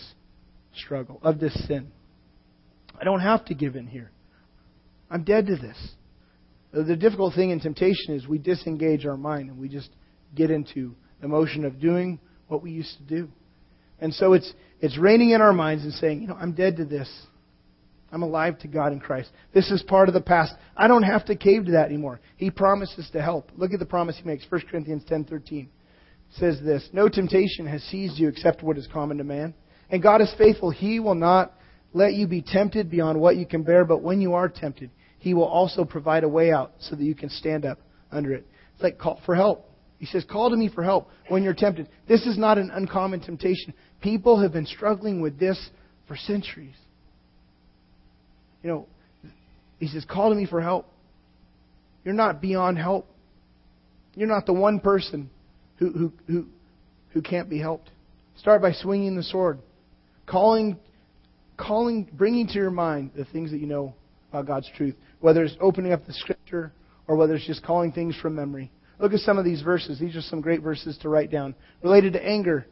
[0.74, 1.90] struggle, of this sin.
[3.00, 4.10] I don't have to give in here.
[5.10, 5.76] I'm dead to this.
[6.72, 9.88] The difficult thing in temptation is we disengage our mind and we just
[10.34, 13.28] get into the motion of doing what we used to do.
[14.00, 16.84] And so it's, it's reining in our minds and saying, you know, I'm dead to
[16.84, 17.10] this.
[18.10, 19.30] I'm alive to God in Christ.
[19.52, 20.54] This is part of the past.
[20.76, 22.20] I don't have to cave to that anymore.
[22.36, 23.50] He promises to help.
[23.56, 24.46] Look at the promise he makes.
[24.48, 25.68] 1 Corinthians 10:13
[26.30, 29.54] says this, "No temptation has seized you except what is common to man,
[29.90, 30.70] and God is faithful.
[30.70, 31.52] He will not
[31.92, 35.34] let you be tempted beyond what you can bear, but when you are tempted, he
[35.34, 37.78] will also provide a way out so that you can stand up
[38.10, 39.70] under it." It's like call for help.
[39.98, 43.20] He says, "Call to me for help when you're tempted." This is not an uncommon
[43.20, 43.74] temptation.
[44.00, 45.70] People have been struggling with this
[46.06, 46.76] for centuries.
[48.62, 48.86] You know,
[49.78, 50.92] he says, Call to me for help.
[52.04, 53.08] You're not beyond help.
[54.14, 55.30] You're not the one person
[55.76, 56.46] who, who, who,
[57.10, 57.90] who can't be helped.
[58.38, 59.58] Start by swinging the sword,
[60.26, 60.78] calling,
[61.56, 63.94] calling, bringing to your mind the things that you know
[64.30, 66.72] about God's truth, whether it's opening up the scripture
[67.06, 68.70] or whether it's just calling things from memory.
[68.98, 69.98] Look at some of these verses.
[69.98, 71.54] These are some great verses to write down.
[71.82, 72.66] Related to anger,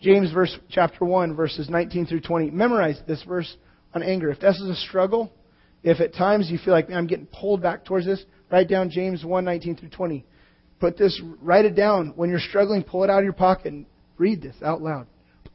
[0.00, 2.50] James verse chapter 1 verses 19 through 20.
[2.50, 3.54] Memorize this verse
[3.94, 4.30] on anger.
[4.30, 5.32] If this is a struggle,
[5.82, 9.24] if at times you feel like, I'm getting pulled back towards this, write down James
[9.24, 10.24] 1, 19 through 20.
[10.78, 12.12] Put this, write it down.
[12.16, 13.86] When you're struggling, pull it out of your pocket and
[14.18, 15.06] read this out loud.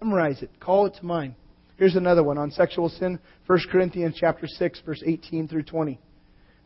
[0.01, 0.51] Memorize it.
[0.59, 1.35] Call it to mind.
[1.77, 5.99] Here's another one on sexual sin, 1 Corinthians chapter 6, verse 18 through 20.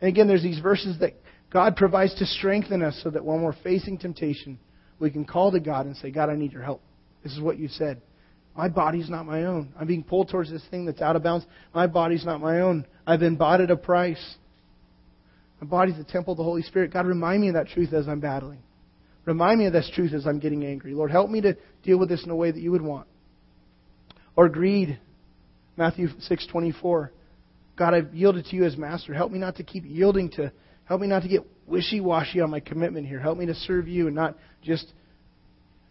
[0.02, 1.14] And again, there's these verses that
[1.52, 4.60] God provides to strengthen us so that when we're facing temptation,
[5.00, 6.82] we can call to God and say, God, I need your help.
[7.24, 8.02] This is what you said.
[8.60, 9.74] My body's not my own.
[9.80, 11.46] I'm being pulled towards this thing that's out of bounds.
[11.74, 12.86] My body's not my own.
[13.08, 14.36] I've been bought at a price.
[15.62, 16.92] My body's the temple of the Holy Spirit.
[16.92, 18.60] God, remind me of that truth as I'm battling.
[19.24, 20.94] Remind me of this truth as I'm getting angry.
[20.94, 23.08] Lord, help me to deal with this in a way that you would want.
[24.36, 25.00] Or greed.
[25.78, 27.12] Matthew 6:24.
[27.78, 29.14] God, I've yielded to you as master.
[29.14, 30.52] Help me not to keep yielding to
[30.84, 33.22] help me not to get wishy-washy on my commitment here.
[33.22, 34.92] Help me to serve you and not just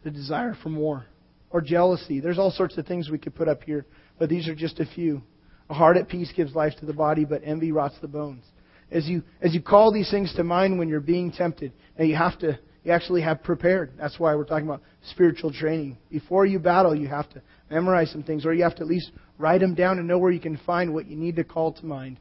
[0.05, 1.07] the desire for more
[1.51, 2.21] or jealousy.
[2.21, 3.87] There's all sorts of things we could put up here,
[4.19, 5.23] but these are just a few.
[5.71, 8.45] A heart at peace gives life to the body, but envy rots the bones.
[8.91, 12.17] As you as you call these things to mind when you're being tempted, now you
[12.17, 13.93] have to you actually have prepared.
[13.99, 15.99] That's why we're talking about spiritual training.
[16.11, 19.11] Before you battle, you have to memorize some things, or you have to at least
[19.37, 21.85] write them down and know where you can find what you need to call to
[21.85, 22.19] mind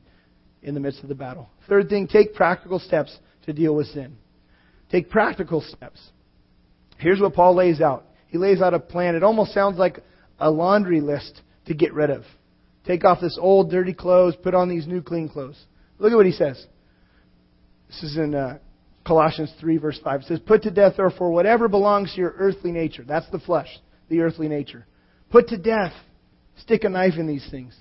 [0.63, 1.49] in the midst of the battle.
[1.69, 4.17] Third thing, take practical steps to deal with sin.
[4.91, 6.01] Take practical steps.
[6.97, 9.15] Here's what Paul lays out He lays out a plan.
[9.15, 9.99] It almost sounds like
[10.39, 12.23] a laundry list to get rid of.
[12.85, 15.61] Take off this old dirty clothes, put on these new clean clothes.
[15.99, 16.65] Look at what he says.
[17.87, 18.59] This is in uh,
[19.05, 20.21] Colossians 3, verse 5.
[20.21, 23.03] It says, Put to death, therefore, whatever belongs to your earthly nature.
[23.07, 23.69] That's the flesh,
[24.09, 24.85] the earthly nature.
[25.29, 25.93] Put to death.
[26.57, 27.75] Stick a knife in these things.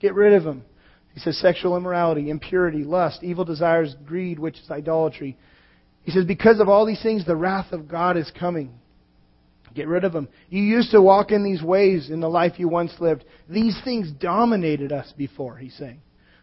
[0.00, 0.64] Get rid of them.
[1.14, 5.36] He says sexual immorality, impurity, lust, evil desires, greed, which is idolatry.
[6.02, 8.72] He says, because of all these things, the wrath of God is coming.
[9.74, 10.28] Get rid of them.
[10.50, 13.24] You used to walk in these ways in the life you once lived.
[13.48, 16.00] These things dominated us before, he's saying.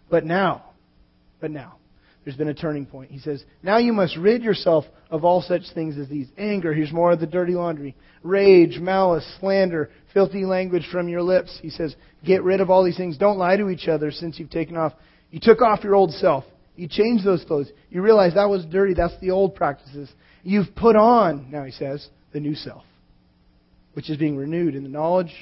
[0.10, 0.66] But now,
[1.40, 1.78] but now,
[2.24, 3.10] there's been a turning point.
[3.10, 6.92] He says, Now you must rid yourself of all such things as these anger, here's
[6.92, 11.58] more of the dirty laundry, rage, malice, slander, filthy language from your lips.
[11.62, 13.18] He says, Get rid of all these things.
[13.18, 14.94] Don't lie to each other since you've taken off.
[15.32, 16.44] You took off your old self.
[16.76, 17.72] You changed those clothes.
[17.90, 18.94] You realize that was dirty.
[18.94, 20.10] That's the old practices.
[20.44, 22.84] You've put on, now he says, the new self,
[23.94, 25.34] which is being renewed in the knowledge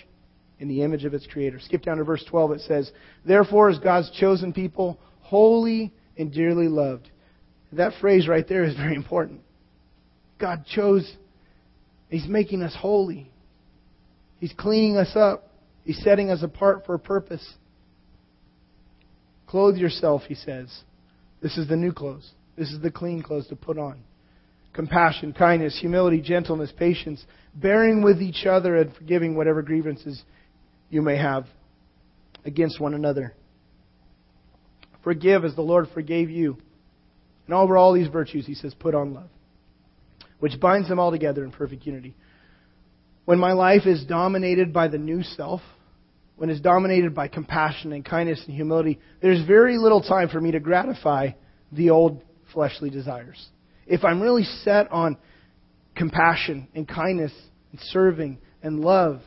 [0.59, 1.59] in the image of its creator.
[1.59, 2.51] Skip down to verse 12.
[2.51, 2.91] It says,
[3.25, 7.09] Therefore, as God's chosen people, holy and dearly loved.
[7.71, 9.41] That phrase right there is very important.
[10.39, 11.09] God chose,
[12.09, 13.31] He's making us holy.
[14.39, 15.49] He's cleaning us up.
[15.83, 17.53] He's setting us apart for a purpose.
[19.47, 20.67] Clothe yourself, he says.
[21.41, 22.29] This is the new clothes.
[22.57, 23.99] This is the clean clothes to put on.
[24.79, 30.23] Compassion, kindness, humility, gentleness, patience, bearing with each other and forgiving whatever grievances
[30.89, 31.45] you may have
[32.45, 33.33] against one another.
[35.03, 36.57] Forgive as the Lord forgave you.
[37.45, 39.27] And over all these virtues, he says, put on love,
[40.39, 42.15] which binds them all together in perfect unity.
[43.25, 45.59] When my life is dominated by the new self,
[46.37, 50.51] when it's dominated by compassion and kindness and humility, there's very little time for me
[50.51, 51.31] to gratify
[51.69, 53.45] the old fleshly desires.
[53.89, 55.17] If I'm really set on
[55.95, 57.33] compassion and kindness
[57.71, 59.21] and serving and love,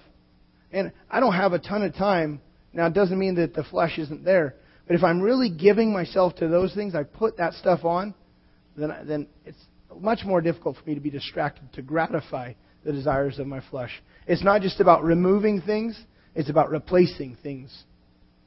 [0.70, 2.40] and I don't have a ton of time,
[2.72, 4.54] now it doesn't mean that the flesh isn't there,
[4.86, 8.14] but if I'm really giving myself to those things, I put that stuff on,
[8.76, 9.58] then, then it's
[10.00, 13.90] much more difficult for me to be distracted to gratify the desires of my flesh.
[14.26, 16.00] It's not just about removing things,
[16.34, 17.70] it's about replacing things.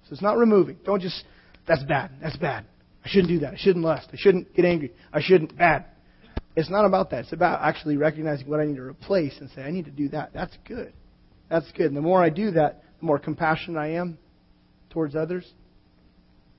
[0.05, 0.77] So it's not removing.
[0.85, 1.23] Don't just,
[1.67, 2.65] that's bad, that's bad.
[3.03, 3.53] I shouldn't do that.
[3.53, 4.07] I shouldn't lust.
[4.13, 4.91] I shouldn't get angry.
[5.13, 5.85] I shouldn't, bad.
[6.55, 7.21] It's not about that.
[7.21, 10.09] It's about actually recognizing what I need to replace and say, I need to do
[10.09, 10.31] that.
[10.33, 10.93] That's good.
[11.49, 11.87] That's good.
[11.87, 14.17] And the more I do that, the more compassionate I am
[14.89, 15.45] towards others,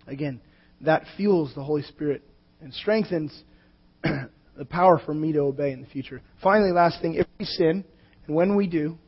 [0.07, 0.41] Again,
[0.83, 2.23] that fuels the Holy Spirit
[2.61, 3.43] and strengthens
[4.03, 6.23] the power for me to obey in the future.
[6.43, 7.85] Finally, last thing, if we sin,
[8.27, 8.99] and when we do,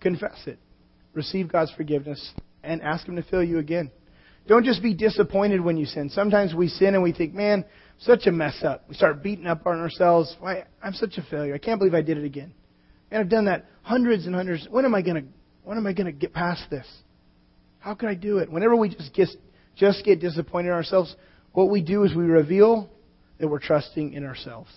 [0.00, 0.58] confess it.
[1.12, 3.90] Receive God's forgiveness and ask Him to fill you again.
[4.46, 6.08] Don't just be disappointed when you sin.
[6.08, 7.64] Sometimes we sin and we think, man,
[8.04, 8.84] such a mess up.
[8.88, 10.34] We start beating up on ourselves.
[10.40, 11.54] Why, I'm such a failure.
[11.54, 12.52] I can't believe I did it again.
[13.10, 14.66] And I've done that hundreds and hundreds.
[14.70, 15.22] When am I to,
[15.64, 16.86] when am I to get past this?
[17.78, 18.50] How can I do it?
[18.50, 19.28] Whenever we just get,
[19.76, 21.14] just get disappointed in ourselves,
[21.52, 22.90] what we do is we reveal
[23.38, 24.70] that we're trusting in ourselves.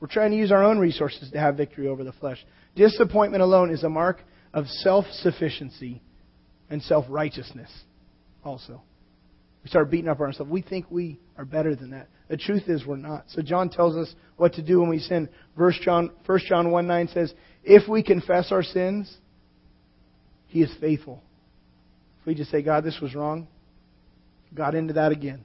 [0.00, 2.44] We're trying to use our own resources to have victory over the flesh.
[2.74, 6.02] Disappointment alone is a mark of self sufficiency
[6.70, 7.70] and self righteousness,
[8.44, 8.82] also.
[9.66, 10.48] We start beating up on ourselves.
[10.48, 12.06] We think we are better than that.
[12.28, 13.24] The truth is we're not.
[13.30, 15.28] So John tells us what to do when we sin.
[15.58, 19.12] Verse John, 1 John 1 9 says, If we confess our sins,
[20.46, 21.20] he is faithful
[22.20, 23.48] If we just say, God, this was wrong,
[24.54, 25.44] got into that again.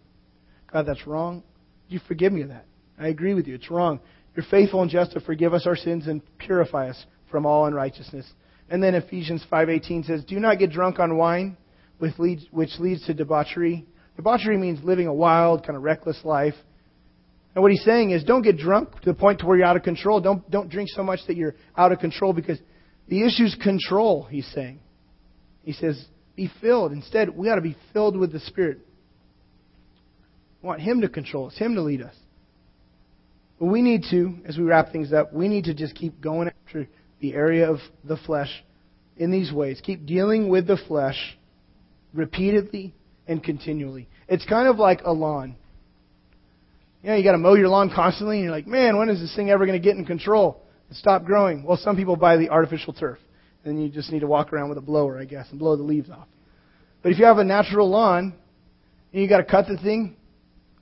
[0.71, 1.41] God, that's wrong.
[1.87, 2.65] You forgive me of that.
[2.99, 3.55] I agree with you.
[3.55, 4.01] It's wrong.
[4.35, 8.31] You're faithful and just to forgive us our sins and purify us from all unrighteousness.
[8.69, 11.57] And then Ephesians 5:18 says, "Do not get drunk on wine,
[11.97, 12.13] which
[12.51, 13.87] which leads to debauchery."
[14.21, 16.53] Debauchery means living a wild, kind of reckless life.
[17.55, 19.75] And what he's saying is, don't get drunk to the point to where you're out
[19.75, 20.21] of control.
[20.21, 22.59] Don't don't drink so much that you're out of control because
[23.07, 24.23] the issue's control.
[24.23, 24.79] He's saying.
[25.63, 26.05] He says,
[26.35, 26.91] be filled.
[26.91, 28.79] Instead, we got to be filled with the Spirit.
[30.61, 32.15] We want Him to control us, Him to lead us.
[33.59, 36.49] But we need to, as we wrap things up, we need to just keep going
[36.65, 36.87] after
[37.19, 38.63] the area of the flesh
[39.17, 39.81] in these ways.
[39.83, 41.37] Keep dealing with the flesh
[42.13, 42.95] repeatedly
[43.27, 44.07] and continually.
[44.31, 45.57] It's kind of like a lawn.
[47.03, 49.19] You know, you got to mow your lawn constantly, and you're like, man, when is
[49.19, 51.63] this thing ever going to get in control and stop growing?
[51.63, 53.19] Well, some people buy the artificial turf.
[53.65, 55.83] Then you just need to walk around with a blower, I guess, and blow the
[55.83, 56.29] leaves off.
[57.03, 58.33] But if you have a natural lawn,
[59.11, 60.15] and you got to cut the thing,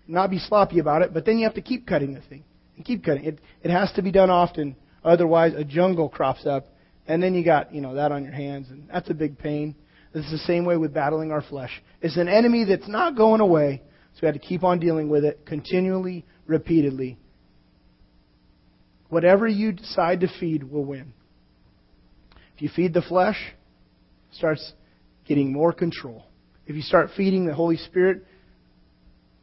[0.08, 2.44] not be sloppy about it, but then you have to keep cutting the thing
[2.76, 3.40] and keep cutting it.
[3.64, 6.68] It has to be done often, otherwise a jungle crops up,
[7.08, 9.74] and then you got you know that on your hands, and that's a big pain.
[10.14, 11.72] It's the same way with battling our flesh.
[12.02, 13.82] It's an enemy that's not going away,
[14.14, 17.18] so we have to keep on dealing with it continually, repeatedly.
[19.10, 21.14] Whatever you decide to feed will win.
[22.56, 23.38] If you feed the flesh,
[24.32, 24.74] it starts
[25.28, 26.26] getting more control.
[26.66, 28.26] If you start feeding the Holy Spirit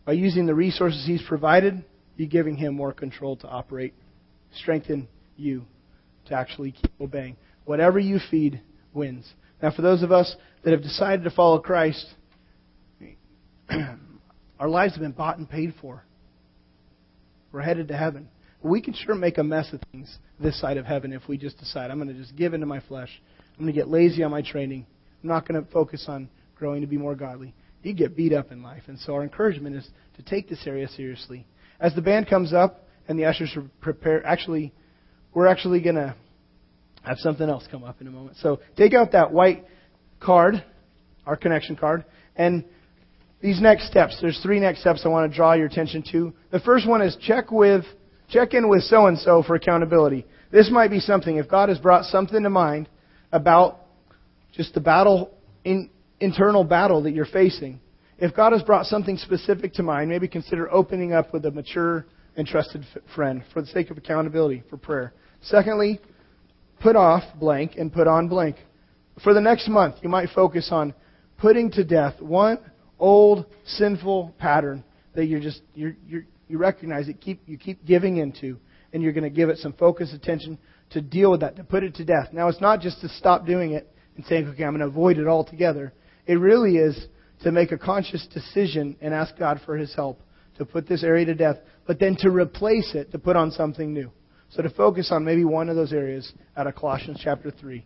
[0.05, 1.85] by using the resources He's provided,
[2.17, 3.95] you're giving Him more control to operate,
[4.55, 5.65] strengthen you
[6.27, 7.37] to actually keep obeying.
[7.65, 8.61] Whatever you feed
[8.93, 9.27] wins.
[9.63, 10.35] Now, for those of us
[10.65, 12.07] that have decided to follow Christ,
[14.59, 16.05] our lives have been bought and paid for.
[17.53, 18.29] We're headed to heaven.
[18.63, 21.59] We can sure make a mess of things this side of heaven if we just
[21.59, 23.11] decide, I'm going to just give into my flesh.
[23.53, 24.87] I'm going to get lazy on my training.
[25.23, 27.55] I'm not going to focus on growing to be more godly.
[27.83, 28.83] You get beat up in life.
[28.89, 31.47] And so our encouragement is to take this area seriously.
[31.79, 34.73] As the band comes up and the ushers prepare, actually,
[35.33, 36.17] we're actually going to
[37.07, 38.37] have something else come up in a moment.
[38.43, 39.65] So take out that white
[40.21, 40.63] card,
[41.25, 42.05] our connection card,
[42.35, 42.65] and
[43.41, 44.19] these next steps.
[44.21, 46.33] There's three next steps I want to draw your attention to.
[46.51, 47.85] The first one is check with
[48.29, 50.27] check in with so and so for accountability.
[50.51, 52.89] This might be something if God has brought something to mind
[53.31, 53.83] about
[54.53, 55.31] just the battle
[55.65, 57.81] in, internal battle that you're facing.
[58.19, 62.07] If God has brought something specific to mind, maybe consider opening up with a mature
[62.37, 62.85] and trusted
[63.15, 65.13] friend for the sake of accountability for prayer.
[65.43, 66.01] Secondly,
[66.81, 68.57] put off blank and put on blank.
[69.23, 70.95] For the next month, you might focus on
[71.39, 72.59] putting to death one
[72.99, 78.19] old sinful pattern that you're just you're, you're, you recognize it keep you keep giving
[78.19, 78.59] into
[78.93, 80.59] and you're going to give it some focused attention
[80.91, 82.29] to deal with that to put it to death.
[82.33, 85.19] Now it's not just to stop doing it and saying okay i'm going to avoid
[85.19, 85.93] it altogether.
[86.27, 87.07] It really is
[87.43, 90.21] to make a conscious decision and ask god for his help
[90.59, 91.57] to put this area to death
[91.87, 94.11] but then to replace it to put on something new
[94.51, 97.85] so to focus on maybe one of those areas out of colossians chapter 3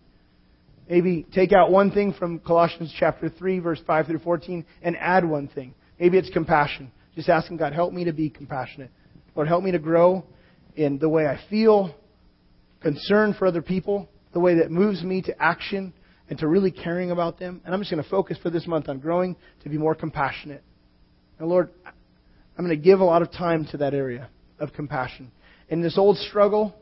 [0.90, 5.24] Maybe take out one thing from Colossians chapter 3, verse 5 through 14, and add
[5.24, 5.72] one thing.
[6.00, 6.90] Maybe it's compassion.
[7.14, 8.90] Just asking God, help me to be compassionate.
[9.36, 10.24] Lord, help me to grow
[10.74, 11.94] in the way I feel,
[12.80, 15.92] concern for other people, the way that moves me to action
[16.28, 17.60] and to really caring about them.
[17.64, 20.64] And I'm just going to focus for this month on growing to be more compassionate.
[21.38, 25.30] And Lord, I'm going to give a lot of time to that area of compassion.
[25.70, 26.74] In this old struggle,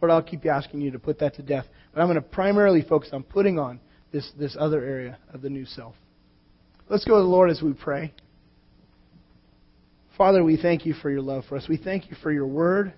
[0.00, 1.66] Lord, I'll keep asking you to put that to death.
[1.92, 3.80] But I'm going to primarily focus on putting on
[4.12, 5.94] this, this other area of the new self.
[6.88, 8.12] Let's go to the Lord as we pray.
[10.16, 11.66] Father, we thank you for your love for us.
[11.68, 12.92] We thank you for your word.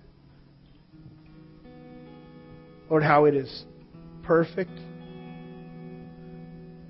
[2.91, 3.65] Lord, how it is
[4.23, 4.71] perfect.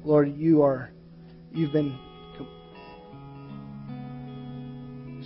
[0.03, 0.91] Lord, you are,
[1.53, 1.99] you've been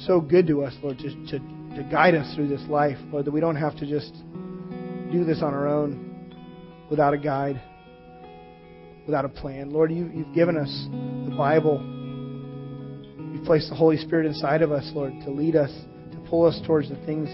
[0.07, 3.31] so good to us, Lord, to, to, to guide us through this life, Lord, that
[3.31, 4.13] we don't have to just
[5.13, 6.35] do this on our own
[6.91, 7.61] without a guide,
[9.07, 9.71] without a plan.
[9.71, 10.87] Lord, you, you've given us
[11.29, 11.81] the Bible.
[13.33, 15.71] You've placed the Holy Spirit inside of us, Lord, to lead us,
[16.13, 17.29] to pull us towards the things,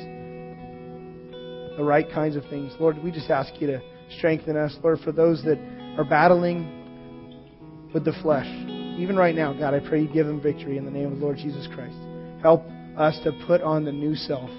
[1.76, 2.72] the right kinds of things.
[2.78, 3.80] Lord, we just ask you to
[4.18, 4.76] strengthen us.
[4.82, 5.58] Lord, for those that
[5.98, 8.46] are battling with the flesh,
[8.98, 11.24] even right now, God, I pray you give them victory in the name of the
[11.24, 11.96] Lord Jesus Christ.
[12.42, 12.62] Help
[12.96, 14.50] us to put on the new self.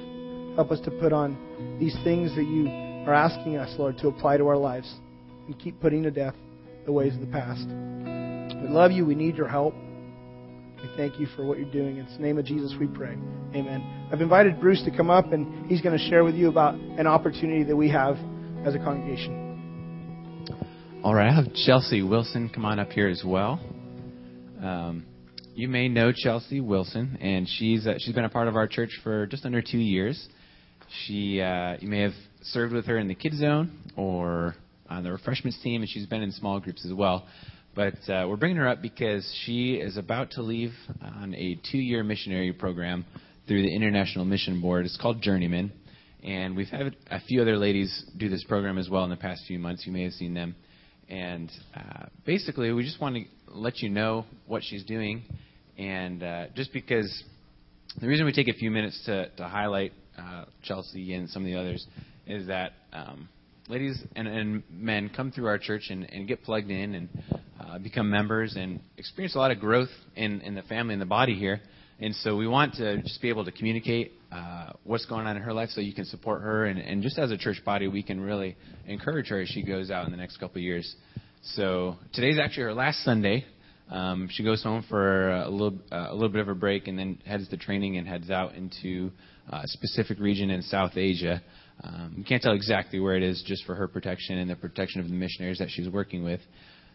[0.55, 2.67] Help us to put on these things that you
[3.07, 4.93] are asking us, Lord, to apply to our lives
[5.45, 6.35] and keep putting to death
[6.85, 7.67] the ways of the past.
[7.67, 9.05] We love you.
[9.05, 9.73] We need your help.
[10.81, 11.97] We thank you for what you're doing.
[11.97, 13.17] In the name of Jesus, we pray.
[13.55, 14.09] Amen.
[14.11, 17.07] I've invited Bruce to come up, and he's going to share with you about an
[17.07, 18.17] opportunity that we have
[18.65, 19.45] as a congregation.
[21.03, 23.59] All right, I have Chelsea Wilson come on up here as well.
[24.61, 25.05] Um,
[25.57, 28.91] you may know Chelsea Wilson, and she's uh, she's been a part of our church
[29.03, 30.29] for just under two years.
[31.05, 34.53] She uh, you may have served with her in the kids zone or
[34.87, 37.25] on the refreshments team, and she's been in small groups as well.
[37.73, 42.03] But uh, we're bringing her up because she is about to leave on a two-year
[42.03, 43.03] missionary program
[43.47, 44.85] through the International Mission Board.
[44.85, 45.71] It's called Journeyman,
[46.23, 49.41] and we've had a few other ladies do this program as well in the past
[49.47, 49.87] few months.
[49.87, 50.55] You may have seen them.
[51.09, 55.23] And uh, basically, we just want to let you know what she's doing,
[55.77, 57.23] and uh, just because
[57.99, 61.47] the reason we take a few minutes to, to highlight uh, Chelsea and some of
[61.47, 61.85] the others
[62.25, 63.29] is that um,
[63.67, 67.09] ladies and, and men come through our church and, and get plugged in and
[67.59, 71.07] uh, become members and experience a lot of growth in, in the family and the
[71.07, 71.61] body here.
[71.99, 75.41] And so we want to just be able to communicate uh, what's going on in
[75.41, 76.65] her life so you can support her.
[76.65, 78.55] And, and just as a church body, we can really
[78.85, 80.95] encourage her as she goes out in the next couple of years.
[81.41, 83.45] So today's actually her last Sunday.
[83.89, 86.97] Um, she goes home for a little, uh, a little bit of a break and
[86.97, 89.11] then heads to training and heads out into
[89.51, 91.41] uh, a specific region in South Asia.
[91.83, 94.99] Um, we can't tell exactly where it is just for her protection and the protection
[94.99, 96.41] of the missionaries that she's working with.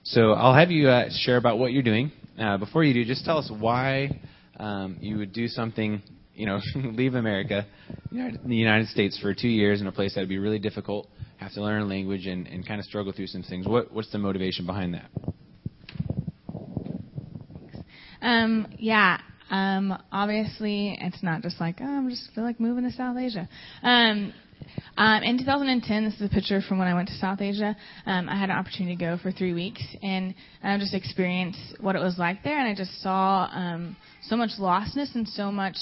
[0.05, 2.11] So I'll have you uh, share about what you're doing.
[2.38, 4.20] Uh, before you do, just tell us why
[4.59, 6.03] um, you would do something
[6.34, 7.66] you know, leave America,
[8.11, 11.53] the United States for two years in a place that would be really difficult, have
[11.53, 13.66] to learn a language, and, and kind of struggle through some things.
[13.66, 15.11] What, what's the motivation behind that?
[18.23, 19.18] Um, yeah.
[19.51, 23.47] Um, obviously, it's not just like, oh, I'm just feel like moving to South Asia.
[23.83, 24.33] Um,
[24.97, 27.77] um, in 2010, this is a picture from when I went to South Asia.
[28.07, 31.97] Um, I had an opportunity to go for three weeks and um, just experience what
[31.97, 32.59] it was like there.
[32.59, 35.77] And I just saw um, so much lostness and so much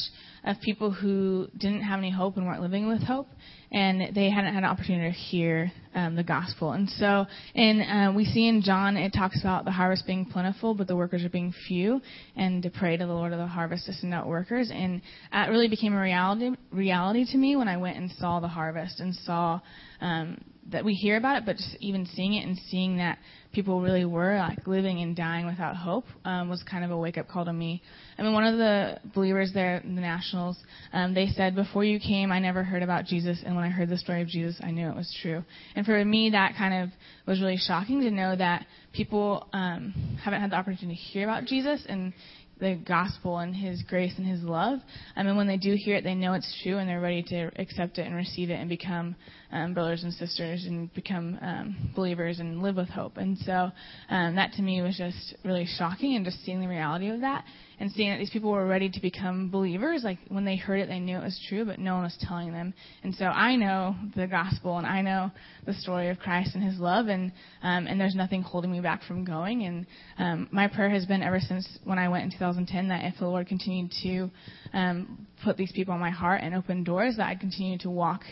[0.44, 3.28] of people who didn't have any hope and weren't living with hope,
[3.72, 6.72] and they hadn't had an opportunity to hear um, the gospel.
[6.72, 10.74] And so, and uh, we see in John it talks about the harvest being plentiful,
[10.74, 12.00] but the workers are being few,
[12.36, 14.70] and to pray to the Lord of the harvest to send out workers.
[14.72, 18.48] And that really became a reality reality to me when I went and saw the
[18.48, 19.60] harvest and saw
[20.00, 20.38] um,
[20.70, 23.18] that we hear about it, but just even seeing it and seeing that
[23.52, 27.18] people really were like living and dying without hope um, was kind of a wake
[27.18, 27.82] up call to me.
[28.18, 30.56] I mean, one of the believers there in the Nationals,
[30.92, 33.88] um, they said, "Before you came, I never heard about Jesus, and when I heard
[33.88, 35.44] the story of Jesus, I knew it was true."
[35.74, 36.90] And for me, that kind of
[37.26, 41.44] was really shocking to know that people um, haven't had the opportunity to hear about
[41.44, 42.12] Jesus and
[42.60, 44.78] the gospel and His grace and His love.
[45.16, 47.50] I mean, when they do hear it, they know it's true and they're ready to
[47.60, 49.16] accept it and receive it and become
[49.52, 53.16] um, brothers and sisters and become um, believers and live with hope.
[53.16, 53.70] And so
[54.08, 57.44] um, that to me was just really shocking and just seeing the reality of that
[57.80, 60.02] and seeing that these people were ready to become believers.
[60.04, 62.52] Like when they heard it, they knew it was true, but no one was telling
[62.52, 62.74] them.
[63.02, 65.30] And so I know the gospel and I know
[65.64, 69.02] the story of Christ and His love, and um, and there's nothing holding me back
[69.04, 69.64] from going.
[69.64, 69.86] And
[70.18, 73.26] um, my prayer has been ever since when I went in 2010 that if the
[73.26, 74.30] Lord continued to
[74.74, 78.22] um, put these people on my heart and open doors, that I'd continue to walk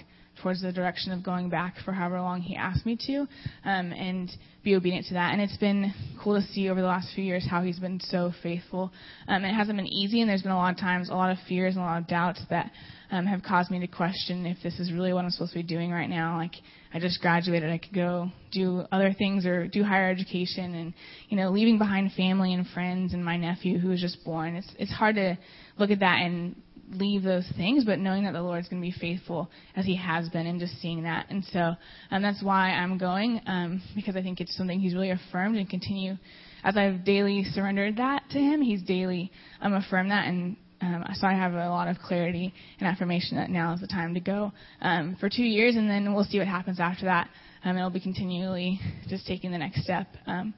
[0.43, 3.21] towards the direction of going back for however long he asked me to,
[3.65, 4.31] um, and
[4.65, 5.33] be obedient to that.
[5.33, 8.33] And it's been cool to see over the last few years how he's been so
[8.43, 8.93] faithful.
[9.27, 11.39] Um, it hasn't been easy, and there's been a lot of times, a lot of
[11.49, 12.71] fears and a lot of doubts that
[13.11, 15.63] um, have caused me to question if this is really what I'm supposed to be
[15.63, 16.37] doing right now.
[16.37, 16.53] Like
[16.93, 20.95] I just graduated, I could go do other things or do higher education, and
[21.29, 24.57] you know, leaving behind family and friends and my nephew who was just born.
[24.57, 25.39] It's it's hard to
[25.79, 26.57] look at that and
[26.93, 30.29] leave those things, but knowing that the Lord's going to be faithful as He has
[30.29, 31.27] been, and just seeing that.
[31.31, 31.75] And so
[32.11, 35.69] um, that's why I'm going um, because I think it's something He's really affirmed and
[35.69, 36.17] continue
[36.65, 38.63] as I've daily surrendered that to Him.
[38.63, 39.31] He's daily
[39.61, 43.51] um, affirmed that, and um, so I have a lot of clarity and affirmation that
[43.51, 46.47] now is the time to go um, for two years, and then we'll see what
[46.47, 47.29] happens after that.
[47.65, 50.07] Um, it'll be continually just taking the next step.
[50.27, 50.55] Um,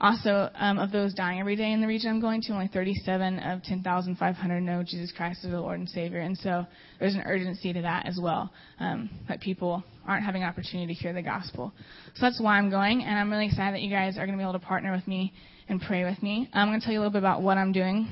[0.00, 3.38] also, um, of those dying every day in the region I'm going to, only 37
[3.40, 6.20] of 10,500 know Jesus Christ as the Lord and Savior.
[6.20, 6.66] And so
[6.98, 11.12] there's an urgency to that as well, um, that people aren't having opportunity to hear
[11.12, 11.72] the gospel.
[12.14, 14.42] So that's why I'm going, and I'm really excited that you guys are going to
[14.42, 15.34] be able to partner with me
[15.68, 16.48] and pray with me.
[16.54, 18.08] I'm going to tell you a little bit about what I'm doing.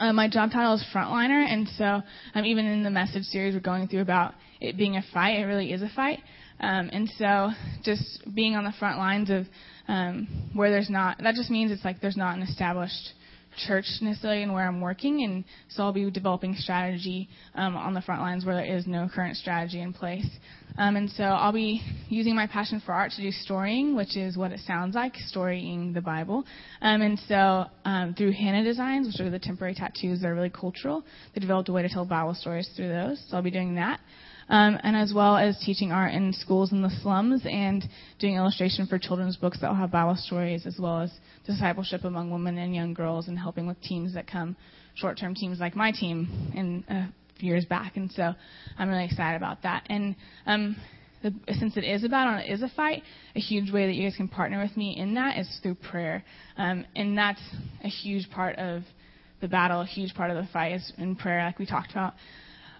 [0.00, 2.02] Uh, my job title is frontliner, and so
[2.34, 5.44] um, even in the message series we're going through about it being a fight, it
[5.44, 6.18] really is a fight.
[6.58, 7.50] Um, and so
[7.82, 9.46] just being on the front lines of
[9.88, 13.12] um, where there's not, that just means it's like there's not an established
[13.66, 18.02] church necessarily in where I'm working, and so I'll be developing strategy um, on the
[18.02, 20.26] front lines where there is no current strategy in place.
[20.78, 24.36] Um, and so I'll be using my passion for art to do storying, which is
[24.36, 26.44] what it sounds like, storying the Bible.
[26.82, 30.50] Um, and so um, through henna Designs, which are the temporary tattoos that are really
[30.50, 31.02] cultural,
[31.34, 33.24] they developed a way to tell Bible stories through those.
[33.28, 34.00] So I'll be doing that
[34.48, 37.84] um, and as well as teaching art in schools in the slums and
[38.18, 41.12] doing illustration for children's books that will have Bible stories, as well as
[41.46, 44.56] discipleship among women and young girls, and helping with teams that come,
[44.94, 47.96] short-term teams like my team in a few years back.
[47.96, 48.34] And so
[48.78, 49.84] I'm really excited about that.
[49.90, 50.14] And
[50.46, 50.76] um,
[51.22, 53.02] the, since it is a battle and it is a fight,
[53.34, 56.24] a huge way that you guys can partner with me in that is through prayer.
[56.56, 57.40] Um, and that's
[57.82, 58.82] a huge part of
[59.40, 62.14] the battle, a huge part of the fight is in prayer, like we talked about.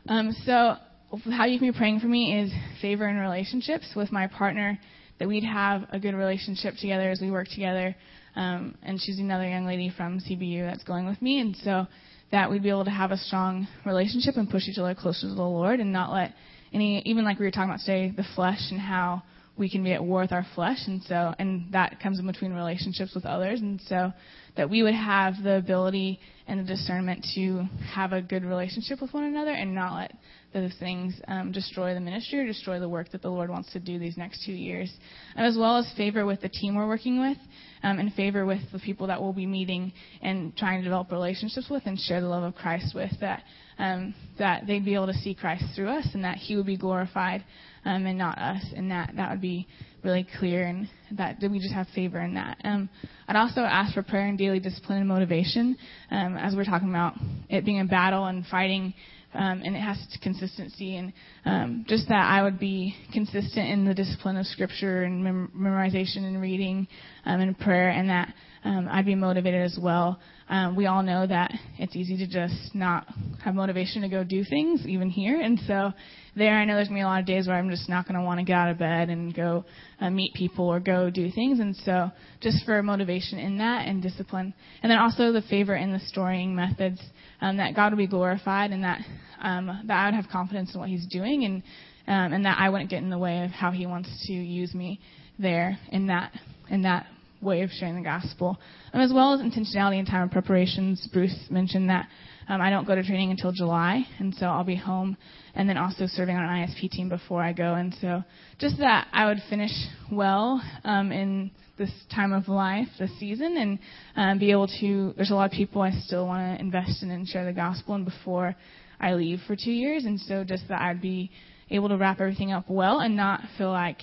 [0.08, 0.76] Um, so
[1.24, 4.78] how you can be praying for me is favor in relationships with my partner,
[5.18, 7.96] that we'd have a good relationship together as we work together.
[8.34, 11.86] Um, and she's another young lady from CBU that's going with me, and so
[12.32, 15.34] that we'd be able to have a strong relationship and push each other closer to
[15.34, 16.34] the Lord, and not let
[16.72, 19.22] any, even like we were talking about today, the flesh and how
[19.56, 22.52] we can be at war with our flesh, and so, and that comes in between
[22.52, 24.12] relationships with others, and so
[24.56, 27.64] that we would have the ability and the discernment to
[27.94, 30.12] have a good relationship with one another and not let
[30.60, 33.80] those things um, destroy the ministry or destroy the work that the Lord wants to
[33.80, 34.92] do these next two years.
[35.36, 37.38] as well as favor with the team we're working with
[37.82, 39.92] um, and favor with the people that we'll be meeting
[40.22, 43.42] and trying to develop relationships with and share the love of Christ with, that,
[43.78, 46.76] um, that they'd be able to see Christ through us and that He would be
[46.76, 47.44] glorified
[47.84, 49.66] um, and not us, and that that would be
[50.02, 52.58] really clear and that we just have favor in that.
[52.64, 52.88] Um,
[53.28, 55.76] I'd also ask for prayer and daily discipline and motivation,
[56.10, 57.14] um, as we're talking about
[57.48, 58.94] it being a battle and fighting
[59.36, 61.12] um, and it has consistency and
[61.44, 66.24] um, just that I would be consistent in the discipline of Scripture and mem- memorization
[66.24, 66.88] and reading
[67.24, 68.34] um, and prayer, and that
[68.66, 70.18] um, I'd be motivated as well.
[70.48, 73.06] Um, we all know that it's easy to just not
[73.44, 75.92] have motivation to go do things, even here, and so
[76.34, 78.24] there I know there's gonna be a lot of days where I'm just not gonna
[78.24, 79.64] want to get out of bed and go
[80.00, 82.10] uh, meet people or go do things, and so
[82.40, 84.52] just for motivation in that and discipline,
[84.82, 87.00] and then also the favor in the storying methods
[87.40, 89.00] um, that God would be glorified and that
[89.42, 91.62] um, that I would have confidence in what He's doing and
[92.08, 94.74] um, and that I wouldn't get in the way of how He wants to use
[94.74, 95.00] me
[95.38, 96.32] there in that
[96.68, 97.06] in that
[97.40, 98.58] way of sharing the gospel,
[98.92, 101.08] um, as well as intentionality and time of preparations.
[101.12, 102.08] Bruce mentioned that
[102.48, 105.16] um, I don't go to training until July, and so I'll be home,
[105.54, 108.22] and then also serving on an ISP team before I go, and so
[108.58, 109.72] just that I would finish
[110.10, 113.78] well um, in this time of life, this season, and
[114.16, 115.12] um, be able to.
[115.16, 117.94] There's a lot of people I still want to invest in and share the gospel,
[117.94, 118.54] and before
[119.00, 121.30] I leave for two years, and so just that I'd be
[121.70, 123.98] able to wrap everything up well and not feel like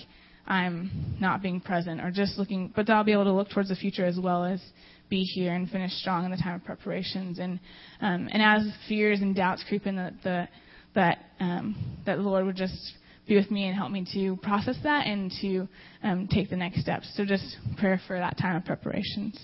[0.46, 3.76] I'm not being present or just looking, but I'll be able to look towards the
[3.76, 4.62] future as well as
[5.10, 7.40] be here and finish strong in the time of preparations.
[7.40, 7.60] And
[8.02, 10.48] um, and as fears and doubts creep in, that the
[10.96, 12.94] that um, that the Lord would just
[13.28, 15.68] be with me and help me to process that and to
[16.04, 17.10] um, take the next steps.
[17.16, 19.40] So just prayer for that time of preparations.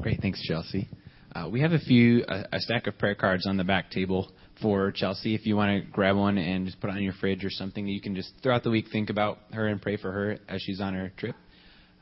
[0.00, 0.88] Great, thanks, Chelsea.
[1.34, 4.30] Uh, we have a few a, a stack of prayer cards on the back table
[4.60, 5.34] for Chelsea.
[5.34, 7.86] If you want to grab one and just put it on your fridge or something,
[7.86, 10.80] you can just throughout the week think about her and pray for her as she's
[10.80, 11.34] on her trip.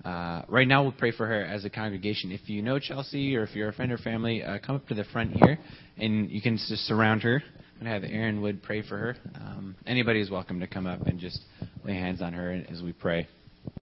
[0.05, 2.31] Uh, right now, we'll pray for her as a congregation.
[2.31, 4.95] If you know Chelsea or if you're a friend or family, uh, come up to
[4.95, 5.59] the front here
[5.97, 7.43] and you can just surround her
[7.79, 9.17] and have Aaron Wood pray for her.
[9.35, 11.41] Um, anybody is welcome to come up and just
[11.85, 13.27] lay hands on her as we pray.